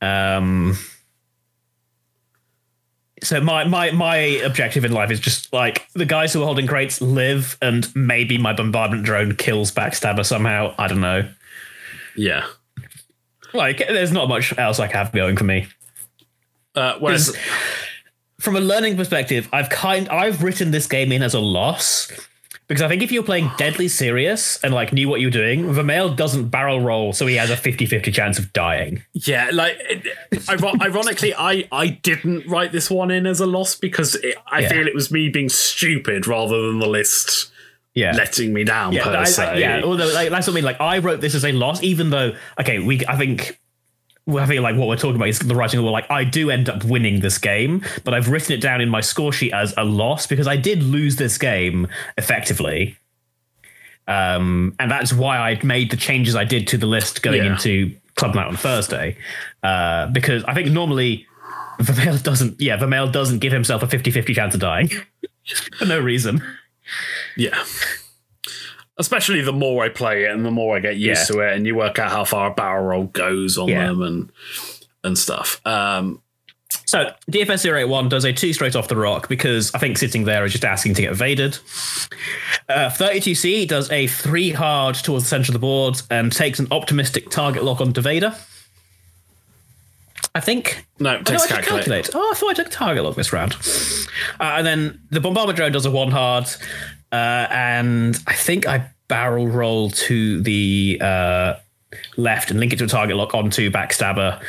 [0.00, 0.78] Um.
[3.20, 6.68] So my my my objective in life is just like the guys who are holding
[6.68, 10.72] crates live, and maybe my bombardment drone kills backstabber somehow.
[10.78, 11.28] I don't know.
[12.16, 12.46] Yeah.
[13.54, 15.66] Like, there's not much else I can have going for me.
[16.78, 17.36] Uh, whereas,
[18.40, 22.10] from a learning perspective, I've kind I've written this game in as a loss
[22.68, 26.14] because I think if you're playing deadly serious and like knew what you're doing, Vermeil
[26.14, 29.02] doesn't barrel roll, so he has a 50-50 chance of dying.
[29.14, 30.06] yeah, like, it,
[30.82, 34.68] ironically, I, I didn't write this one in as a loss because it, I Yeah.
[34.68, 37.50] feel it was me being stupid rather than the list
[37.94, 38.12] Yeah.
[38.12, 39.80] letting me down, yeah, per I- I- yeah.
[39.82, 40.64] Although like, that's what I mean.
[40.64, 43.58] Like I wrote this as a loss, even though okay, we I think
[44.28, 45.82] I think like what we're talking about is the writing.
[45.82, 48.88] Well, like I do end up winning this game, but I've written it down in
[48.88, 52.96] my score sheet as a loss because I did lose this game effectively.
[54.06, 57.52] Um, and that's why I made the changes I did to the list going Yeah.
[57.52, 59.16] into Club Night on Thursday.
[59.62, 61.26] Uh, because I think normally
[61.78, 64.88] Vermeil doesn't, yeah, Vermeil doesn't give himself a 50 50 chance of dying
[65.78, 66.42] for no reason.
[67.36, 67.62] Yeah.
[68.98, 71.34] Especially the more I play it and the more I get used Yeah.
[71.36, 73.86] to it, and you work out how far a barrel roll goes on Yeah.
[73.86, 74.32] them and
[75.04, 75.60] and stuff.
[75.64, 76.20] Um,
[76.84, 80.44] So DFS 081 does a two straight off the rock because I think sitting there
[80.44, 81.56] is just asking to get evaded.
[82.68, 86.66] Uh, 32C does a three hard towards the center of the board and takes an
[86.70, 88.34] optimistic target lock onto Vader.
[90.34, 90.84] I think.
[90.98, 91.84] no, Oh, it no, takes I took calculate.
[91.84, 92.10] calculate.
[92.14, 93.54] Oh, I thought I took target lock this round.
[94.40, 96.46] Uh, and then the bombardment drone does a one hard,
[97.12, 101.54] uh, and I think I barrel roll to the uh,
[102.16, 104.40] left and link it to a target lock onto backstabber,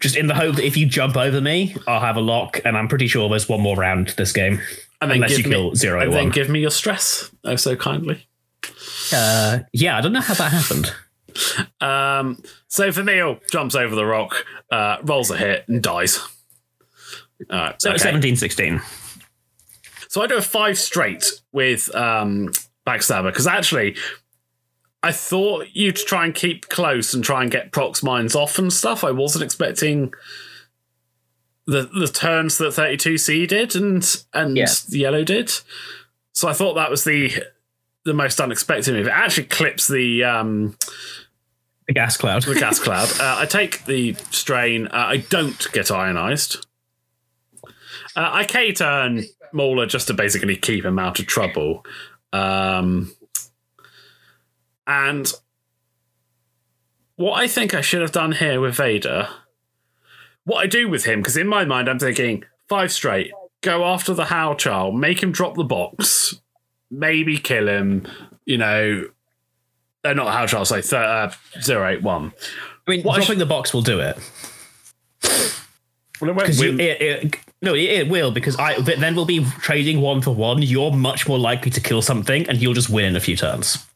[0.00, 2.60] just in the hope that if you jump over me, I'll have a lock.
[2.64, 4.60] And I'm pretty sure there's one more round this game,
[5.00, 7.56] And then unless give you kill me, zero and then give me your stress, oh
[7.56, 8.26] so kindly.
[9.12, 10.92] Uh, yeah, I don't know how that happened.
[11.80, 16.18] Um, so Vermeil jumps over the rock, uh, rolls a hit, and dies.
[17.50, 17.98] All right, So okay.
[17.98, 18.80] 17, 16.
[20.12, 22.50] So I do a five straight with um,
[22.86, 23.96] Backstabber because actually,
[25.02, 28.70] I thought you'd try and keep close and try and get prox mines off and
[28.70, 29.04] stuff.
[29.04, 30.12] I wasn't expecting
[31.66, 34.04] the the turns that 32C did and
[34.34, 34.66] and Yeah.
[34.90, 35.50] yellow did.
[36.34, 37.32] So I thought that was the
[38.04, 39.06] the most unexpected move.
[39.06, 40.76] It actually clips the um,
[41.86, 42.42] The gas cloud.
[42.42, 43.08] the gas cloud.
[43.18, 44.88] Uh, I take the strain.
[44.88, 46.66] Uh, I don't get ionized.
[47.64, 51.84] Uh, I K turn Mauler just to basically keep him out of trouble.
[52.32, 53.12] Um,
[54.86, 55.32] and
[57.16, 59.28] what I think I should have done here with Vader,
[60.44, 64.14] what I do with him, because in my mind I'm thinking five straight, go after
[64.14, 66.40] the Haor Chall, make him drop the box,
[66.90, 68.06] maybe kill him,
[68.44, 69.04] you know.
[70.04, 71.30] Uh, not Haor Chall, say th- uh,
[71.64, 72.32] 081.
[72.86, 74.18] I mean, What I dropping the box will do it.
[76.20, 76.80] Well, it won't win.
[76.80, 80.62] it, it, no, it, will because I then we'll be trading one for one.
[80.62, 83.86] You're much more likely to kill something, and you'll just win in a few turns.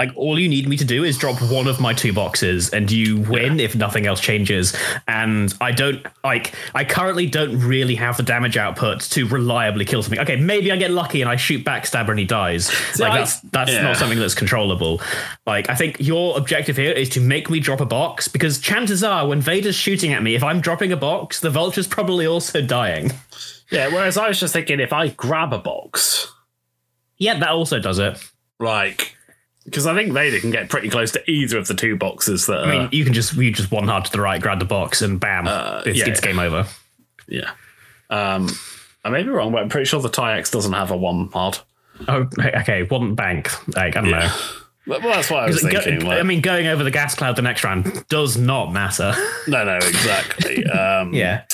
[0.00, 2.90] Like all you need me to do is drop one of my two boxes, and
[2.90, 4.74] you win if nothing else changes.
[5.06, 6.54] And I don't like.
[6.74, 10.18] I currently don't really have the damage output to reliably kill something.
[10.18, 12.70] Okay, maybe I get lucky and I shoot backstabber and he dies.
[12.98, 13.82] like I- that's that's yeah.
[13.82, 15.02] not something that's controllable.
[15.46, 19.04] Like I think your objective here is to make me drop a box because chances
[19.04, 22.62] are when Vader's shooting at me, if I'm dropping a box, the vulture's probably also
[22.62, 23.12] dying.
[23.70, 26.32] yeah, whereas I was just thinking if I grab a box,
[27.18, 28.18] Yeah, that also does it.
[28.58, 29.14] like,
[29.64, 32.60] because I think Vader can get pretty close to either of the two boxes that.
[32.64, 35.02] I mean, you can just you just one hard to the right, grab the box,
[35.02, 36.26] and bam, it's, Uh, yeah, it's yeah.
[36.26, 36.66] game over.
[37.28, 37.50] yeah.
[38.10, 38.48] Um,
[39.04, 41.58] I may be wrong, but I'm pretty sure the TIEX doesn't have a one hard.
[42.08, 43.50] Oh, okay, one bank.
[43.76, 44.30] Like I don't know.
[44.86, 46.06] Well, that's what I was Go- thinking.
[46.08, 49.14] like- I mean, going over the gas cloud the next round does not matter.
[49.46, 50.64] no, no, exactly.
[50.70, 51.44] Um, yeah,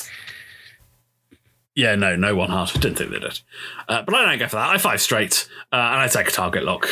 [1.75, 2.71] Yeah, no, no one hard.
[2.73, 3.41] Didn't think they did.
[3.89, 4.71] Uh, but I don't go for that.
[4.71, 6.89] I five straight, uh, and I take a target lock.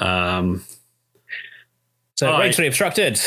[0.00, 0.64] Um,
[2.16, 2.42] so Alright.
[2.42, 3.20] range three obstructed.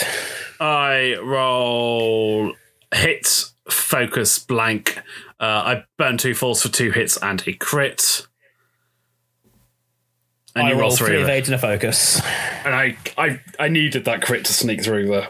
[0.59, 2.53] I roll
[2.93, 4.97] hit, focus, blank.
[5.39, 8.27] Uh, I burn two falls for two hits and a crit.
[10.55, 12.21] And I you roll roll three three of evades and a focus.
[12.65, 15.29] And I, I, I needed that crit to sneak through there.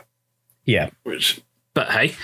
[0.65, 1.41] Yeah, Which,
[1.73, 2.15] but hey.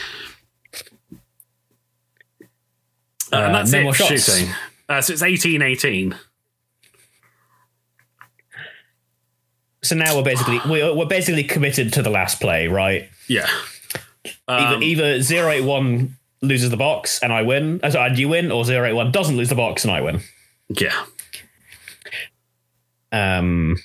[3.32, 4.50] Uh, Uh, and that's no it shooting.
[4.88, 6.16] Uh, so it's 18 18.
[9.82, 13.10] So now we're basically we're, we're basically committed to the last play, right?
[13.28, 13.48] Yeah.
[14.48, 18.52] Either Um, either eight one loses the box and I win, uh, and you win,
[18.52, 20.22] or zero eight one doesn't lose the box and I win.
[20.70, 21.06] yeah.
[23.12, 23.78] Um,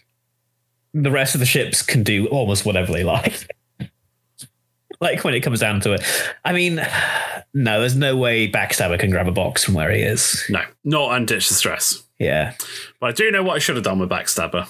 [0.93, 3.49] the rest of the ships can do almost whatever they like.
[5.01, 6.03] like when it comes down to it,
[6.45, 6.77] I mean,
[7.55, 10.45] no, there's no way Backstabber can grab a box from where he is.
[10.49, 12.03] No, not unditch the stress.
[12.19, 12.55] Yeah,
[13.01, 14.69] But I do know what I should have done with Backstabber.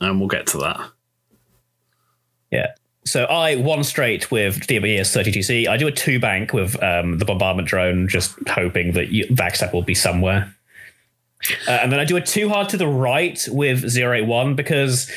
[0.00, 0.90] And we'll get to that.
[2.50, 2.74] yeah.
[3.04, 5.68] So I one straight with DFS 32C.
[5.68, 9.72] I do a two bank with um, the bombardment drone, just hoping that you, Backstab
[9.72, 10.52] will be somewhere.
[11.68, 15.10] Uh, and then I do a two hard to the right with 081 because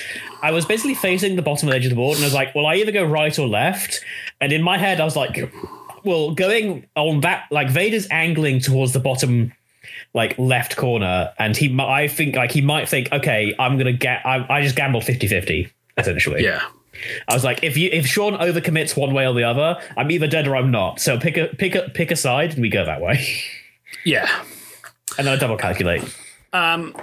[0.43, 2.67] I was basically facing the bottom edge of the board and I was like, well,
[2.67, 4.03] I either go right or left.
[4.39, 5.51] And in my head, I was like,
[6.03, 9.53] well, going on that, like Vader's angling towards the bottom,
[10.13, 11.33] like left corner.
[11.37, 14.75] And he, I think, like, he might think, okay, I'm to get, I, I just
[14.75, 16.43] gambled 50 50, essentially.
[16.43, 16.61] Yeah.
[17.27, 20.27] I was like, if you if Sean overcommits one way or the other, I'm either
[20.27, 20.99] dead or I'm not.
[20.99, 23.25] So pick a pick a pick a side and we go that way.
[24.05, 24.29] Yeah.
[25.17, 26.03] And then I double calculate.
[26.53, 26.95] Um,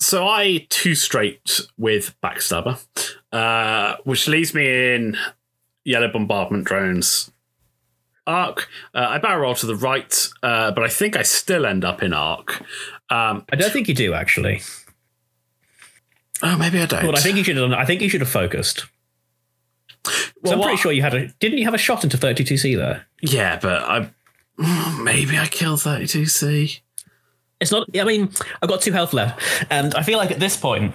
[0.00, 2.84] so I two straight with Backstabber,
[3.30, 5.16] uh, which leaves me in
[5.84, 7.30] Yellow Bombardment Drones
[8.26, 8.68] arc.
[8.94, 12.02] Uh, I barrel roll to the right, uh, but I think I still end up
[12.02, 12.60] in arc.
[13.10, 14.62] Um, I don't think you do actually.
[16.42, 17.06] oh, maybe I don't.
[17.06, 17.56] But I think you should.
[17.56, 18.86] Have, I think you should have focused.
[20.44, 21.28] So I'm pretty sure you had a.
[21.40, 23.06] Didn't you have a shot into 32C there?
[23.22, 24.10] Yeah, but I
[25.02, 26.80] maybe I killed 32C.
[27.60, 27.88] It's not.
[27.98, 30.94] I mean, I've got two health left, and I feel like at this point,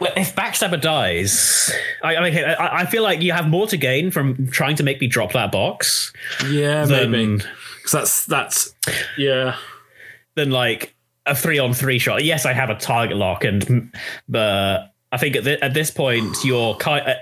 [0.00, 1.72] well, if Backstabber dies,
[2.02, 4.82] I, I mean, I, I feel like you have more to gain from trying to
[4.82, 6.12] make me drop that box
[6.48, 7.36] Yeah, than maybe.
[7.36, 8.74] Because that's that's
[9.16, 9.56] yeah.
[10.34, 12.24] than like a three on three shot.
[12.24, 13.92] Yes, I have a target lock, and
[14.28, 17.06] but I think at, at this point you're kind.
[17.06, 17.14] Uh,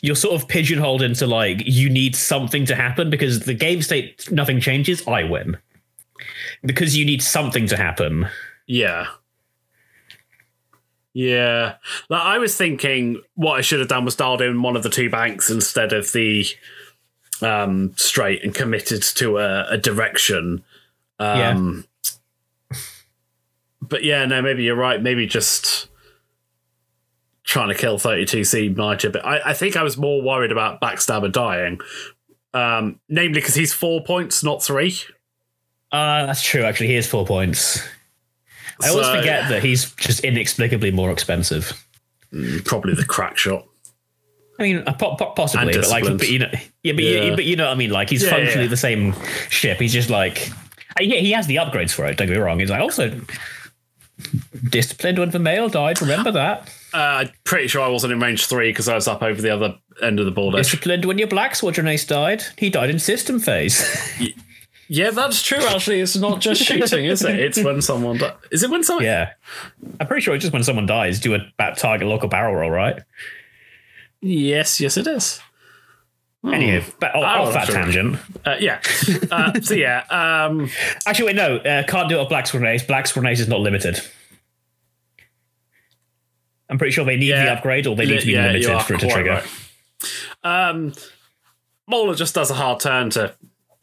[0.00, 4.30] you're sort of pigeonholed into like you need something to happen because the game state
[4.30, 5.06] nothing changes.
[5.08, 5.56] I win
[6.62, 8.28] because you need something to happen.
[8.66, 9.06] Yeah.
[11.14, 11.76] Yeah.
[12.10, 14.90] Like I was thinking what I should have done was dialed in one of the
[14.90, 16.44] two banks instead of the
[17.40, 20.64] um straight and committed to a, a direction.
[21.20, 21.86] Um
[23.80, 25.00] but yeah, no, maybe you're right.
[25.00, 25.88] Maybe just
[27.44, 29.24] trying to kill 32C might But.
[29.24, 31.78] I, I think I was more worried about Backstabber dying.
[32.54, 34.96] Um, namely because he's four points, not three.
[35.92, 36.62] Uh, that's true.
[36.62, 37.80] Actually, he is four points.
[38.82, 41.72] I always So- forget that he's just inexplicably more expensive.
[42.64, 43.64] Probably the crack shot.
[44.58, 46.48] I mean, uh, po- po- possibly, but like, but you know,
[46.82, 47.22] yeah, but, Yeah.
[47.24, 47.90] You, but you know what I mean.
[47.90, 48.70] Like, he's Yeah, functionally yeah.
[48.70, 49.14] the same
[49.48, 49.78] ship.
[49.80, 50.48] He's just like,
[50.98, 52.16] uh, yeah, he has the upgrades for it.
[52.16, 52.60] Don't get me wrong.
[52.60, 53.20] He's like also
[54.68, 56.00] disciplined when Vermeil died.
[56.00, 56.68] Remember that.
[56.92, 59.50] Uh, I'm pretty sure I wasn't in range three because I was up over the
[59.50, 60.54] other end of the board.
[60.54, 62.44] Disciplined when your black squadron ace died.
[62.56, 63.84] He died in system phase.
[64.94, 65.58] Yeah, that's true.
[65.58, 67.38] Actually, it's not just shooting, is it?
[67.40, 68.18] It's when someone.
[68.18, 69.04] Di- is it when someone?
[69.04, 69.32] yeah,
[69.98, 72.70] I'm pretty sure it's just when someone dies, do a back target local barrel roll,
[72.70, 73.02] right?
[74.20, 75.40] Yes, yes, it is.
[76.46, 77.74] Anyway, but off, Oh, off that sure.
[77.74, 78.18] tangent.
[78.44, 78.80] Uh, yeah.
[79.30, 80.04] Uh, so yeah.
[80.10, 80.68] Um,
[81.06, 82.82] Actually, wait, no, uh, can't do it with Black Ace.
[82.84, 83.98] Black Ace is not limited.
[86.68, 87.44] I'm pretty sure they need Yeah.
[87.46, 89.14] the upgrade or they need to be yeah, you limited are for it to quite
[89.14, 89.42] trigger.
[90.44, 90.68] right.
[90.70, 90.92] Um,
[91.86, 93.34] Mauler just does a hard turn to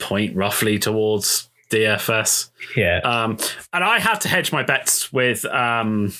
[0.02, 2.50] point roughly towards DFS.
[2.76, 2.98] Yeah.
[3.00, 3.38] Um,
[3.72, 6.14] and I had to hedge my bets with um,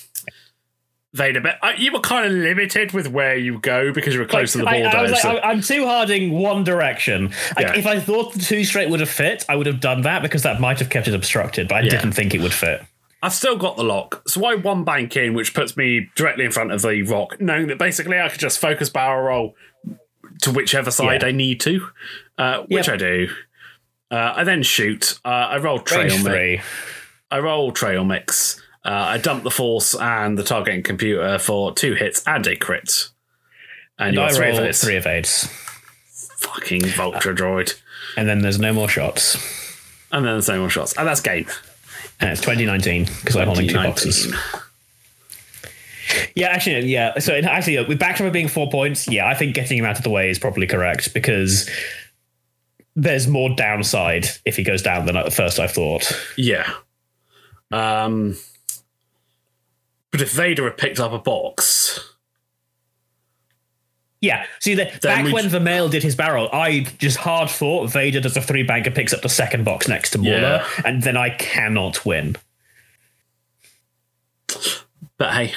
[1.14, 1.40] Vader.
[1.42, 4.52] But uh, you were kind of limited with where you go because you were close
[4.52, 4.96] to the I, border.
[4.96, 7.26] I was like, so- I- I'm two harding one direction.
[7.56, 7.74] Like, Yeah.
[7.76, 10.42] If I thought the two straight would have fit, I would have done that because
[10.44, 11.90] that might have kept it obstructed, but I Yeah.
[11.90, 12.82] didn't think it would fit.
[13.24, 16.50] I've still got the lock, so I one bank in, which puts me directly in
[16.50, 19.54] front of the rock, knowing that basically I could just focus barrel roll
[20.40, 21.28] to whichever side Yeah.
[21.28, 21.86] I need to,
[22.36, 22.94] uh, which Yep.
[22.94, 23.28] I do.
[24.12, 25.18] Uh, I then shoot.
[25.24, 26.24] Uh, I roll trail Range mix.
[26.24, 26.60] three.
[27.30, 28.60] I roll trail mix.
[28.84, 33.08] Uh, I dump the force and the targeting computer for two hits and a crit.
[33.98, 34.82] And, And I roll those.
[34.84, 35.46] three evades.
[36.40, 37.80] Fucking Vulture droid.
[38.16, 39.36] And then there's no more shots.
[40.10, 40.92] And then there's no more shots.
[40.98, 41.46] And that's game.
[42.20, 44.34] And it's 2019 because I'm holding two boxes.
[46.34, 47.18] Yeah, actually, yeah.
[47.18, 50.02] So it- actually, with Backstabber being four points, yeah, I think getting him out of
[50.04, 51.70] the way is probably correct because
[52.94, 56.12] there's more downside if he goes down than at first I thought.
[56.36, 56.70] Yeah.
[57.70, 58.36] Um,
[60.10, 61.98] but if Vader had picked up a box,
[64.20, 68.20] Yeah, see, the, back we- when Vermeil did his barrel, I just hard fought Vader
[68.20, 70.32] does a three banker, picks up the second box next to Mauler,
[70.62, 70.66] Yeah.
[70.84, 72.36] and then I cannot win.
[75.18, 75.54] but hey,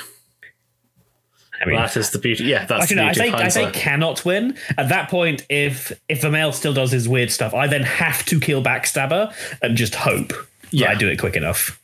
[1.62, 2.44] I mean, that is the beauty.
[2.46, 4.58] Yeah, that's Actually, the I say I say cannot win.
[4.78, 8.40] At that point, if if Vermeil still does his weird stuff, I then have to
[8.40, 10.34] kill Backstabber and just hope
[10.72, 10.88] Yeah.
[10.88, 11.80] that I do it quick enough.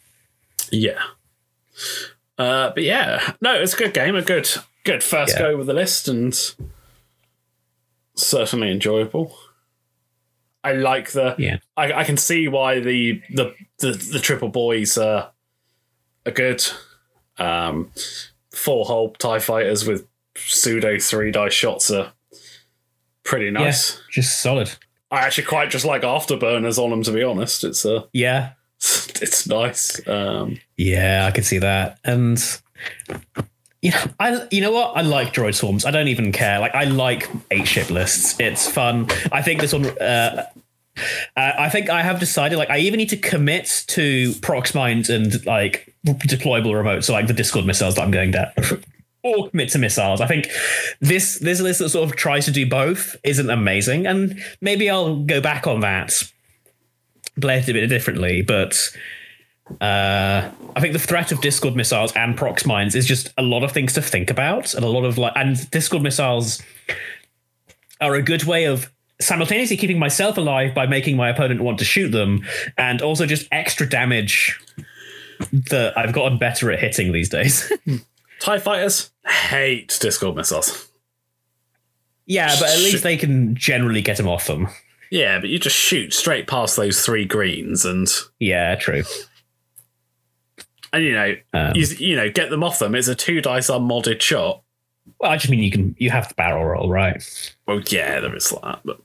[0.72, 1.00] Yeah.
[2.38, 4.16] Uh, but yeah, no, it's a good game.
[4.16, 4.50] A good,
[4.84, 5.40] good first Yeah.
[5.52, 6.38] go with the list, and
[8.16, 9.36] certainly enjoyable.
[10.64, 11.36] I like the.
[11.38, 11.58] Yeah.
[11.76, 15.32] I, I can see why the the the, the triple boys are
[16.26, 16.64] are good.
[17.38, 17.92] Um,
[18.54, 22.14] four hole Tie fighters with pseudo three die shots are
[23.24, 23.96] pretty nice.
[23.96, 24.72] Yeah, just solid.
[25.10, 27.04] I actually quite just like afterburners on them.
[27.04, 30.06] To be honest, it's uh, Yeah, it's nice.
[30.08, 32.00] Um, yeah, I can see that.
[32.04, 32.42] And
[33.82, 34.96] you know, I you know what?
[34.96, 35.86] I like droid swarms.
[35.86, 36.60] I don't even care.
[36.60, 38.40] Like I like eight ship lists.
[38.40, 39.08] It's fun.
[39.32, 39.86] I think this one.
[39.86, 40.46] Uh,
[41.38, 42.58] uh, I think I have decided.
[42.58, 47.06] Like I even need to commit to prox mines and like deployable remotes.
[47.06, 48.52] So like the Discord missiles that I'm going down.
[49.24, 50.20] Or commit to missiles.
[50.20, 50.50] I think
[51.00, 55.18] this this list that sort of tries to do both isn't amazing, and maybe I'll
[55.18, 56.24] go back on that,
[57.40, 58.42] play it a bit differently.
[58.42, 58.90] But
[59.80, 63.64] Uh, I think the threat of Discord missiles and prox mines is just a lot
[63.64, 66.62] of things to think about, and a lot of like, and Discord missiles
[68.02, 71.86] are a good way of simultaneously keeping myself alive by making my opponent want to
[71.86, 72.44] shoot them,
[72.78, 74.60] and also just extra damage
[75.70, 77.72] that I've gotten better at hitting these days.
[78.40, 80.90] TIE fighters hate Discord missiles.
[82.26, 84.68] yeah, but at least they can generally get them off them.
[85.12, 88.08] Yeah, but you just shoot straight past those three greens and
[88.40, 89.04] Yeah, true.
[90.94, 92.96] and you know Um, you, you know get them off them.
[92.96, 94.64] It's a two dice unmodded shot.
[95.20, 97.22] Well, I just mean you can you have the barrel roll, right?
[97.68, 99.00] Well, yeah, there is that, but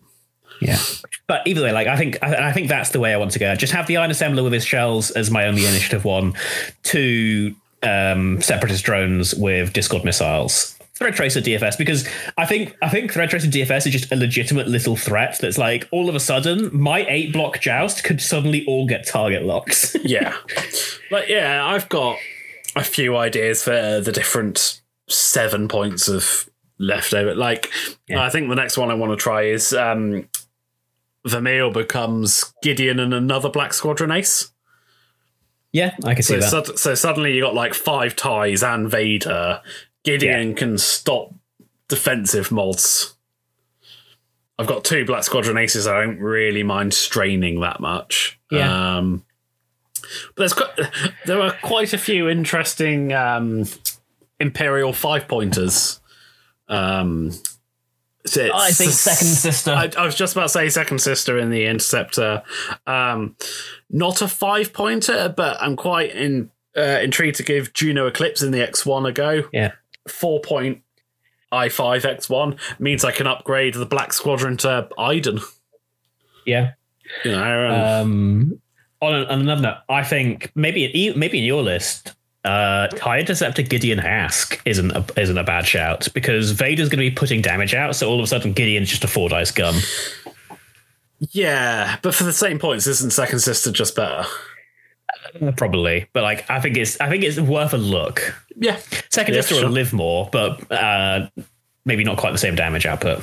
[0.61, 0.78] Yeah.
[1.27, 3.39] But either way, like I think, I, I think that's the way I want to
[3.39, 3.55] go.
[3.55, 6.35] Just have the Iron Assembler with his shells as my only initiative one.
[6.83, 10.73] Two um, separatist drones with Discord missiles.
[10.95, 12.09] Thread Tracer DFS because
[12.39, 15.87] I think I think Thread Tracer DFS is just a legitimate little threat that's like
[15.91, 19.95] all of a sudden my eight block joust could suddenly all get target locks.
[20.03, 20.35] yeah,
[21.11, 22.16] but yeah, I've got
[22.77, 27.35] a few ideas for the different seven points of leftover.
[27.35, 27.70] Like,
[28.09, 28.23] Yeah.
[28.23, 30.28] I think the next one I want to try is um,
[31.27, 34.53] Vermeil becomes Gideon and another Black Squadron ace.
[35.73, 36.66] yeah, I can see So, that.
[36.66, 39.61] sud- so suddenly you got like five ties and Vader.
[40.05, 41.35] Gideon can stop
[41.89, 43.15] defensive mods.
[44.59, 45.86] I've got two Black Squadron aces.
[45.86, 48.39] I don't really mind straining that much.
[48.51, 48.97] Yeah.
[48.98, 49.24] Um,
[50.35, 50.70] but there's quite,
[51.27, 53.65] there are quite a few interesting um,
[54.40, 56.01] Imperial five pointers.
[56.69, 57.32] Um,
[58.27, 59.70] it's- I think Second Sister.
[59.73, 62.43] I, I was just about to say second sister in the interceptor.
[62.86, 63.36] Um,
[63.90, 68.51] not a five pointer, but I'm quite in, uh, intrigued to give Juno Eclipse in
[68.53, 69.44] the X1 a go.
[69.53, 69.73] yeah.
[70.09, 70.82] Four point
[71.53, 75.40] i5 X1 means I can upgrade the Black Squadron to Iden.
[76.44, 76.73] Yeah.
[77.24, 78.61] You know, Um,
[79.01, 82.15] on, on another note, I think maybe maybe in your list,
[82.47, 87.10] uh, TIE Interceptor Gideon Hask isn't a, isn't a bad shout because Vader's going to
[87.10, 89.74] be putting damage out, so all of a sudden Gideon's just a four dice gun.
[91.32, 94.24] yeah, but for the same points, isn't second sister just better?
[95.56, 98.35] Probably, but like I think it's I think it's worth a look.
[98.56, 98.78] Yeah,
[99.10, 99.64] Second Yeah, Sister sure.
[99.64, 101.28] will live more, but uh,
[101.85, 103.23] maybe not quite the same damage output.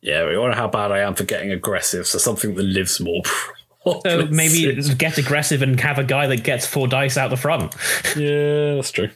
[0.00, 0.26] yeah.
[0.26, 3.22] We wonder how bad I am for getting aggressive, so something that lives more.
[3.84, 7.74] So maybe get aggressive and have a guy that gets four dice out the front.
[8.16, 9.08] Yeah, that's true.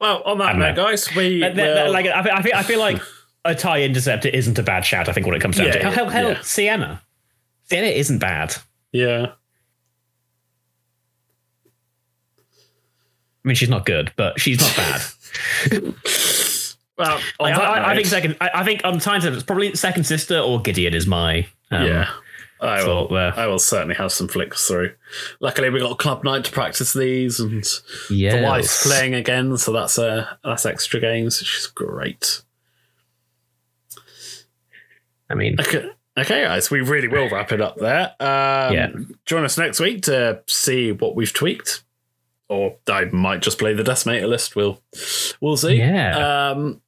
[0.00, 0.84] Well, on that note, know.
[0.84, 3.02] guys, we That- that- that- like I, feel- I feel I feel like
[3.44, 5.08] a tie interceptor isn't a bad shout.
[5.08, 6.38] I think when it comes down Yeah, to yeah, hell, hell, yeah.
[6.38, 7.00] Ciena,
[7.70, 8.54] Ciena isn't bad.
[8.92, 9.32] yeah.
[13.44, 15.02] I mean, she's not good, but she's not bad.
[16.98, 18.36] Well, on Like, that I, I, I think second.
[18.40, 22.10] I, I think on time it's probably second sister or Gideon is my um, yeah.
[22.62, 23.08] I will.
[23.08, 23.32] there.
[23.36, 24.92] I will certainly have some flicks through.
[25.40, 27.64] Luckily, we got club night to practice these, and
[28.08, 28.34] Yes.
[28.34, 32.42] the wife's playing again, so that's uh, that's extra games, which is great.
[35.30, 38.14] I mean, Okay, okay, guys, we really will wrap it up there.
[38.20, 38.88] Um, Yeah.
[39.24, 41.82] Join us next week to see what we've tweaked,
[42.48, 44.54] or I might just play the decimator list.
[44.56, 44.80] We'll
[45.40, 45.76] we'll see.
[45.76, 46.50] Yeah.
[46.50, 46.80] Um,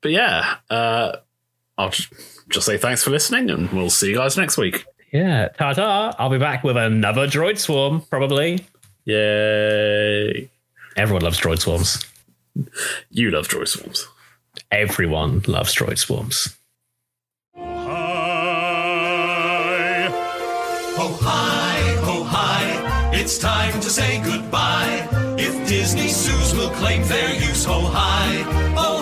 [0.00, 1.16] but yeah, uh,
[1.76, 2.12] I'll just,
[2.48, 4.86] just say thanks for listening, and we'll see you guys next week.
[5.14, 5.48] Yeah.
[5.56, 6.14] Ta ta.
[6.18, 8.66] I'll be back with another droid swarm probably.
[9.06, 10.50] Yay!
[10.96, 12.04] Everyone loves droid swarms.
[13.10, 14.06] You love droid Swarms.
[14.70, 16.56] Everyone loves droid swarms.
[17.56, 17.64] Hi.
[20.96, 25.08] Oh hi, oh hi, it's time to say goodbye.
[25.38, 28.44] If Disney zoos will claim fair use, oh hi,
[28.76, 28.93] oh,